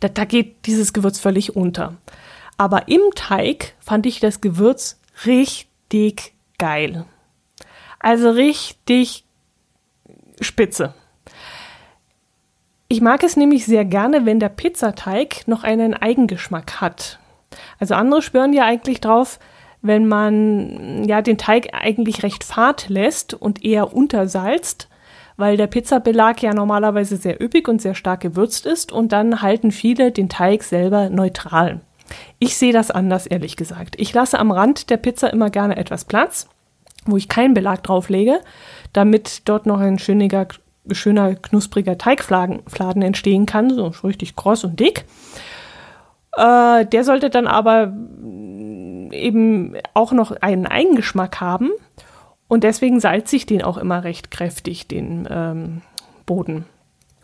Da, 0.00 0.08
da 0.08 0.24
geht 0.24 0.66
dieses 0.66 0.92
Gewürz 0.92 1.18
völlig 1.18 1.56
unter. 1.56 1.94
Aber 2.56 2.88
im 2.88 3.02
Teig 3.14 3.74
fand 3.78 4.06
ich 4.06 4.20
das 4.20 4.40
Gewürz 4.40 5.00
richtig 5.26 6.34
geil. 6.58 7.06
Also 8.00 8.30
richtig 8.30 9.24
spitze. 10.40 10.94
Ich 12.90 13.02
mag 13.02 13.22
es 13.22 13.36
nämlich 13.36 13.66
sehr 13.66 13.84
gerne, 13.84 14.24
wenn 14.24 14.40
der 14.40 14.48
Pizzateig 14.48 15.46
noch 15.46 15.62
einen 15.62 15.92
Eigengeschmack 15.92 16.80
hat. 16.80 17.18
Also 17.78 17.94
andere 17.94 18.22
spüren 18.22 18.54
ja 18.54 18.64
eigentlich 18.64 19.02
drauf, 19.02 19.38
wenn 19.82 20.08
man 20.08 21.04
ja 21.04 21.20
den 21.20 21.36
Teig 21.36 21.68
eigentlich 21.72 22.22
recht 22.22 22.44
fad 22.44 22.88
lässt 22.88 23.34
und 23.34 23.62
eher 23.62 23.92
untersalzt, 23.94 24.88
weil 25.36 25.58
der 25.58 25.66
Pizzabelag 25.66 26.40
ja 26.40 26.54
normalerweise 26.54 27.18
sehr 27.18 27.42
üppig 27.42 27.68
und 27.68 27.82
sehr 27.82 27.94
stark 27.94 28.20
gewürzt 28.20 28.64
ist 28.64 28.90
und 28.90 29.12
dann 29.12 29.42
halten 29.42 29.70
viele 29.70 30.10
den 30.10 30.30
Teig 30.30 30.62
selber 30.62 31.10
neutral. 31.10 31.80
Ich 32.38 32.56
sehe 32.56 32.72
das 32.72 32.90
anders, 32.90 33.26
ehrlich 33.26 33.56
gesagt. 33.56 33.96
Ich 33.98 34.14
lasse 34.14 34.38
am 34.38 34.50
Rand 34.50 34.88
der 34.88 34.96
Pizza 34.96 35.30
immer 35.30 35.50
gerne 35.50 35.76
etwas 35.76 36.06
Platz, 36.06 36.48
wo 37.04 37.18
ich 37.18 37.28
keinen 37.28 37.52
Belag 37.52 37.82
drauflege, 37.82 38.40
damit 38.94 39.42
dort 39.46 39.66
noch 39.66 39.78
ein 39.78 39.98
schöner, 39.98 40.46
schöner, 40.92 41.34
knuspriger 41.34 41.98
Teigfladen 41.98 43.02
entstehen 43.02 43.46
kann, 43.46 43.70
so 43.70 43.92
richtig 44.04 44.36
kross 44.36 44.64
und 44.64 44.78
dick. 44.80 45.04
Äh, 46.36 46.86
der 46.86 47.04
sollte 47.04 47.30
dann 47.30 47.46
aber 47.46 47.92
eben 49.12 49.76
auch 49.94 50.12
noch 50.12 50.32
einen 50.32 50.66
Eigengeschmack 50.66 51.40
haben 51.40 51.70
und 52.48 52.64
deswegen 52.64 53.00
salze 53.00 53.36
ich 53.36 53.46
den 53.46 53.62
auch 53.62 53.76
immer 53.76 54.04
recht 54.04 54.30
kräftig, 54.30 54.88
den 54.88 55.28
ähm, 55.30 55.82
Boden. 56.26 56.64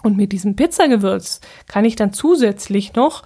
Und 0.03 0.17
mit 0.17 0.33
diesem 0.33 0.55
Pizzagewürz 0.55 1.41
kann 1.67 1.87
ich 1.87 1.97
dann 1.97 2.13
zusätzlich 2.13 2.95
noch 2.95 3.23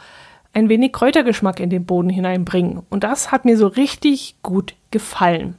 ein 0.52 0.68
wenig 0.68 0.92
Kräutergeschmack 0.92 1.60
in 1.60 1.70
den 1.70 1.84
Boden 1.84 2.08
hineinbringen. 2.08 2.82
Und 2.88 3.04
das 3.04 3.32
hat 3.32 3.44
mir 3.44 3.56
so 3.56 3.66
richtig 3.66 4.36
gut 4.42 4.74
gefallen. 4.90 5.56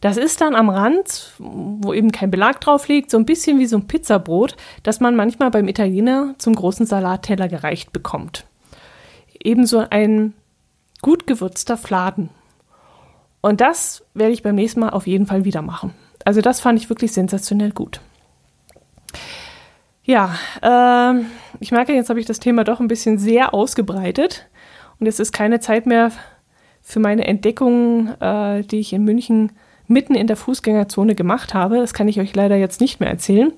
Das 0.00 0.16
ist 0.16 0.40
dann 0.40 0.54
am 0.54 0.70
Rand, 0.70 1.34
wo 1.38 1.92
eben 1.92 2.10
kein 2.10 2.30
Belag 2.30 2.60
drauf 2.60 2.88
liegt, 2.88 3.10
so 3.10 3.18
ein 3.18 3.26
bisschen 3.26 3.58
wie 3.58 3.66
so 3.66 3.76
ein 3.76 3.86
Pizzabrot, 3.86 4.56
das 4.82 5.00
man 5.00 5.14
manchmal 5.14 5.50
beim 5.50 5.68
Italiener 5.68 6.34
zum 6.38 6.54
großen 6.54 6.86
Salatteller 6.86 7.48
gereicht 7.48 7.92
bekommt. 7.92 8.46
Ebenso 9.42 9.84
ein 9.90 10.32
gut 11.02 11.26
gewürzter 11.26 11.76
Fladen. 11.76 12.30
Und 13.42 13.60
das 13.60 14.04
werde 14.14 14.32
ich 14.32 14.42
beim 14.42 14.54
nächsten 14.54 14.80
Mal 14.80 14.90
auf 14.90 15.06
jeden 15.06 15.26
Fall 15.26 15.44
wieder 15.44 15.62
machen. 15.62 15.94
Also 16.24 16.40
das 16.40 16.60
fand 16.60 16.78
ich 16.78 16.88
wirklich 16.88 17.12
sensationell 17.12 17.72
gut. 17.72 18.00
Ja, 20.04 20.34
äh, 20.62 21.22
ich 21.60 21.72
merke, 21.72 21.92
jetzt 21.92 22.10
habe 22.10 22.20
ich 22.20 22.26
das 22.26 22.40
Thema 22.40 22.64
doch 22.64 22.80
ein 22.80 22.88
bisschen 22.88 23.18
sehr 23.18 23.54
ausgebreitet 23.54 24.46
und 24.98 25.06
es 25.06 25.20
ist 25.20 25.32
keine 25.32 25.60
Zeit 25.60 25.86
mehr 25.86 26.10
für 26.82 27.00
meine 27.00 27.26
Entdeckungen, 27.26 28.20
äh, 28.20 28.62
die 28.62 28.80
ich 28.80 28.92
in 28.92 29.04
München 29.04 29.52
mitten 29.90 30.14
in 30.14 30.26
der 30.26 30.36
Fußgängerzone 30.36 31.14
gemacht 31.14 31.52
habe. 31.54 31.76
Das 31.76 31.92
kann 31.94 32.08
ich 32.08 32.20
euch 32.20 32.34
leider 32.34 32.56
jetzt 32.56 32.80
nicht 32.80 33.00
mehr 33.00 33.10
erzählen. 33.10 33.52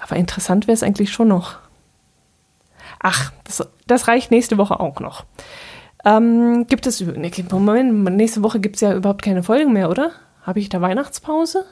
Aber 0.00 0.16
interessant 0.16 0.66
wäre 0.66 0.74
es 0.74 0.82
eigentlich 0.82 1.12
schon 1.12 1.28
noch. 1.28 1.58
Ach, 3.00 3.32
das, 3.44 3.66
das 3.86 4.08
reicht 4.08 4.30
nächste 4.30 4.58
Woche 4.58 4.80
auch 4.80 5.00
noch. 5.00 5.24
Ähm, 6.04 6.66
gibt 6.66 6.86
es, 6.86 7.04
Moment, 7.50 8.04
nächste 8.16 8.42
Woche 8.42 8.60
gibt 8.60 8.76
es 8.76 8.80
ja 8.80 8.94
überhaupt 8.94 9.22
keine 9.22 9.42
Folgen 9.42 9.72
mehr, 9.72 9.90
oder? 9.90 10.12
Habe 10.42 10.60
ich 10.60 10.68
da 10.68 10.80
Weihnachtspause? 10.80 11.66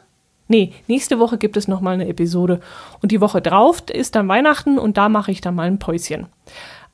Nee, 0.49 0.73
nächste 0.87 1.19
Woche 1.19 1.39
gibt 1.39 1.57
es 1.57 1.69
nochmal 1.69 1.95
eine 1.95 2.09
Episode. 2.09 2.61
Und 3.03 3.13
die 3.13 3.21
Woche 3.21 3.41
drauf 3.41 3.83
ist 3.91 4.15
dann 4.15 4.29
Weihnachten 4.29 4.79
und 4.79 4.97
da 4.97 5.09
mache 5.09 5.31
ich 5.31 5.41
dann 5.41 5.55
mal 5.55 5.67
ein 5.67 5.79
Päuschen. 5.79 6.27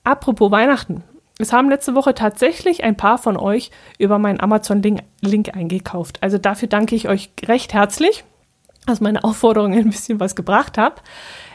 Apropos 0.02 0.50
Weihnachten. 0.50 1.02
Es 1.38 1.52
haben 1.52 1.68
letzte 1.68 1.94
Woche 1.94 2.14
tatsächlich 2.14 2.84
ein 2.84 2.96
paar 2.96 3.18
von 3.18 3.36
euch 3.36 3.70
über 3.98 4.18
meinen 4.18 4.40
Amazon-Link 4.40 5.54
eingekauft. 5.54 6.18
Also 6.22 6.38
dafür 6.38 6.68
danke 6.68 6.94
ich 6.94 7.08
euch 7.08 7.30
recht 7.44 7.74
herzlich, 7.74 8.24
dass 8.86 9.00
meine 9.00 9.24
Aufforderung 9.24 9.72
ein 9.72 9.90
bisschen 9.90 10.20
was 10.20 10.36
gebracht 10.36 10.78
hat. 10.78 11.02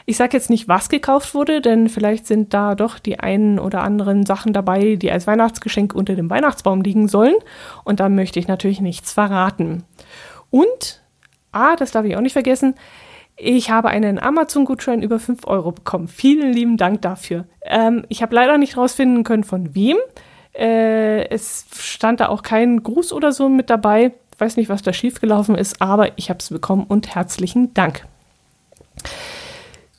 Ich 0.04 0.16
sage 0.16 0.36
jetzt 0.36 0.50
nicht, 0.50 0.68
was 0.68 0.88
gekauft 0.88 1.34
wurde, 1.34 1.62
denn 1.62 1.88
vielleicht 1.88 2.26
sind 2.26 2.52
da 2.52 2.74
doch 2.74 2.98
die 2.98 3.20
einen 3.20 3.58
oder 3.58 3.82
anderen 3.82 4.26
Sachen 4.26 4.52
dabei, 4.52 4.96
die 4.96 5.10
als 5.10 5.26
Weihnachtsgeschenk 5.26 5.94
unter 5.94 6.14
dem 6.14 6.28
Weihnachtsbaum 6.28 6.82
liegen 6.82 7.08
sollen. 7.08 7.36
Und 7.84 8.00
da 8.00 8.08
möchte 8.08 8.38
ich 8.38 8.48
natürlich 8.48 8.80
nichts 8.80 9.12
verraten. 9.12 9.84
Und, 10.50 11.00
ah, 11.52 11.76
das 11.76 11.92
darf 11.92 12.04
ich 12.04 12.16
auch 12.16 12.20
nicht 12.20 12.32
vergessen, 12.34 12.74
ich 13.42 13.70
habe 13.70 13.88
einen 13.88 14.18
Amazon-Gutschein 14.18 15.02
über 15.02 15.18
5 15.18 15.46
Euro 15.46 15.72
bekommen. 15.72 16.08
Vielen 16.08 16.52
lieben 16.52 16.76
Dank 16.76 17.02
dafür. 17.02 17.46
Ähm, 17.62 18.04
ich 18.08 18.22
habe 18.22 18.34
leider 18.34 18.58
nicht 18.58 18.76
rausfinden 18.76 19.24
können, 19.24 19.44
von 19.44 19.74
wem. 19.74 19.96
Äh, 20.52 21.28
es 21.30 21.64
stand 21.74 22.20
da 22.20 22.28
auch 22.28 22.42
kein 22.42 22.82
Gruß 22.82 23.12
oder 23.12 23.32
so 23.32 23.48
mit 23.48 23.70
dabei. 23.70 24.12
Ich 24.34 24.40
weiß 24.40 24.56
nicht, 24.56 24.68
was 24.68 24.82
da 24.82 24.92
schiefgelaufen 24.92 25.54
ist, 25.54 25.80
aber 25.80 26.18
ich 26.18 26.28
habe 26.28 26.38
es 26.38 26.50
bekommen 26.50 26.84
und 26.86 27.14
herzlichen 27.14 27.72
Dank. 27.72 28.06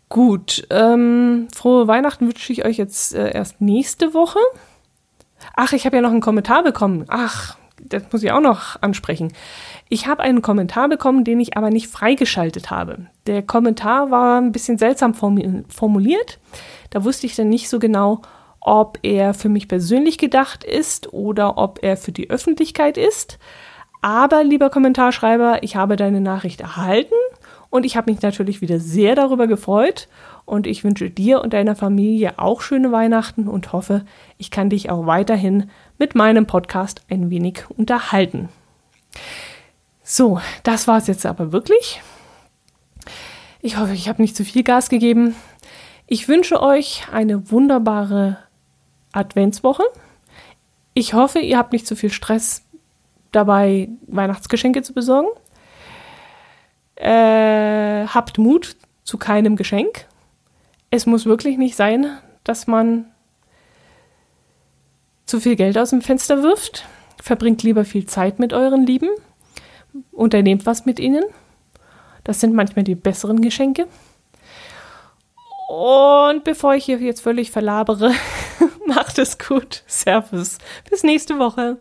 Gut, 0.10 0.68
ähm, 0.70 1.48
frohe 1.56 1.88
Weihnachten 1.88 2.28
wünsche 2.28 2.52
ich 2.52 2.66
euch 2.66 2.78
jetzt 2.78 3.16
äh, 3.16 3.32
erst 3.32 3.62
nächste 3.62 4.14
Woche. 4.14 4.39
Ach, 5.56 5.74
ich 5.74 5.86
habe 5.86 5.96
ja 5.96 6.02
noch 6.02 6.12
einen 6.12 6.22
Kommentar 6.22 6.64
bekommen. 6.64 7.06
Ach, 7.08 7.58
das 7.86 8.04
muss 8.12 8.24
ich 8.24 8.32
auch 8.32 8.42
noch 8.42 8.82
ansprechen. 8.82 9.34
Ich 9.90 10.08
habe 10.08 10.24
einen 10.24 10.42
Kommentar 10.42 10.90
bekommen, 10.90 11.24
den 11.24 11.40
ich 11.40 11.58
aber 11.58 11.70
nicht 11.70 11.88
freigeschaltet 11.88 12.72
habe. 12.72 13.08
Der 13.28 13.42
Kommentar 13.42 14.12
war 14.12 14.40
ein 14.40 14.52
bisschen 14.52 14.78
seltsam 14.78 15.14
formuliert. 15.14 16.40
Da 16.90 17.04
wusste 17.04 17.26
ich 17.28 17.36
dann 17.36 17.50
nicht 17.50 17.70
so 17.70 17.80
genau, 17.80 18.22
ob 18.60 19.00
er 19.02 19.34
für 19.34 19.50
mich 19.50 19.68
persönlich 19.68 20.18
gedacht 20.18 20.64
ist 20.64 21.14
oder 21.14 21.58
ob 21.58 21.80
er 21.82 21.98
für 21.98 22.12
die 22.12 22.30
Öffentlichkeit 22.30 22.98
ist. 22.98 23.40
Aber, 24.02 24.44
lieber 24.44 24.70
Kommentarschreiber, 24.70 25.64
ich 25.64 25.76
habe 25.76 25.96
deine 25.96 26.22
Nachricht 26.22 26.62
erhalten 26.62 27.14
und 27.72 27.86
ich 27.86 27.97
habe 27.97 28.11
mich 28.11 28.22
natürlich 28.22 28.61
wieder 28.61 28.80
sehr 28.80 29.15
darüber 29.15 29.47
gefreut 29.47 30.07
und 30.45 30.67
ich 30.67 30.84
wünsche 30.84 31.09
dir 31.09 31.41
und 31.41 31.53
deiner 31.53 31.76
Familie 31.76 32.38
auch 32.38 32.61
schöne 32.61 32.91
Weihnachten 32.91 33.47
und 33.47 33.74
hoffe, 33.74 34.05
ich 34.38 34.51
kann 34.51 34.69
dich 34.69 34.91
auch 34.91 35.07
weiterhin 35.07 35.72
mit 35.97 36.13
meinem 36.13 36.45
Podcast 36.45 37.01
ein 37.09 37.32
wenig 37.32 37.63
unterhalten. 37.69 38.49
So, 40.03 40.41
das 40.63 40.88
war 40.88 40.97
es 40.97 41.07
jetzt 41.07 41.26
aber 41.26 41.53
wirklich. 41.53 42.01
Ich 43.61 43.78
hoffe, 43.78 43.93
ich 43.93 44.09
habe 44.09 44.22
nicht 44.22 44.36
zu 44.36 44.43
viel 44.43 44.63
Gas 44.63 44.89
gegeben. 44.89 45.34
Ich 46.07 46.28
wünsche 46.28 46.61
euch 46.61 47.05
eine 47.13 47.51
wunderbare 47.51 48.38
Adventswoche. 49.13 49.84
Ich 50.93 51.13
hoffe, 51.13 51.39
ihr 51.39 51.57
habt 51.57 51.72
nicht 51.72 51.88
zu 51.88 51.95
viel 51.95 52.11
Stress 52.11 52.63
dabei, 53.32 53.88
Weihnachtsgeschenke 54.07 54.82
zu 54.82 54.93
besorgen. 54.93 55.30
Äh, 57.02 58.06
habt 58.06 58.38
Mut 58.38 58.76
zu 59.04 59.18
keinem 59.18 59.56
Geschenk. 59.56 60.06
Es 60.91 61.08
muss 61.08 61.26
wirklich 61.26 61.58
nicht 61.58 61.76
sein, 61.76 62.18
dass 62.43 62.68
man 62.68 63.12
zu 65.26 65.39
viel 65.39 65.56
Geld 65.56 65.80
aus 65.80 65.89
dem 65.89 66.02
Fenster 66.02 66.43
wirft. 66.43 66.86
Verbringt 67.20 67.64
lieber 67.64 67.86
viel 67.86 68.06
Zeit 68.06 68.38
mit 68.38 68.54
euren 68.54 68.86
Lieben. 68.86 69.10
Unternehmt 70.12 70.68
was 70.68 70.86
mit 70.86 70.99
ihnen. 70.99 71.24
Das 72.24 72.39
sind 72.39 72.54
manchmal 72.54 72.84
die 72.84 72.93
besseren 72.93 73.41
Geschenke. 73.41 73.88
Und 75.68 76.43
bevor 76.43 76.76
ich 76.76 76.86
hier 76.86 76.99
jetzt 76.99 77.22
völlig 77.22 77.49
verlabere, 77.49 78.14
macht 78.86 79.18
es 79.18 79.39
gut. 79.39 79.84
Servus. 79.88 80.60
Bis 80.88 81.02
nächste 81.02 81.39
Woche. 81.39 81.78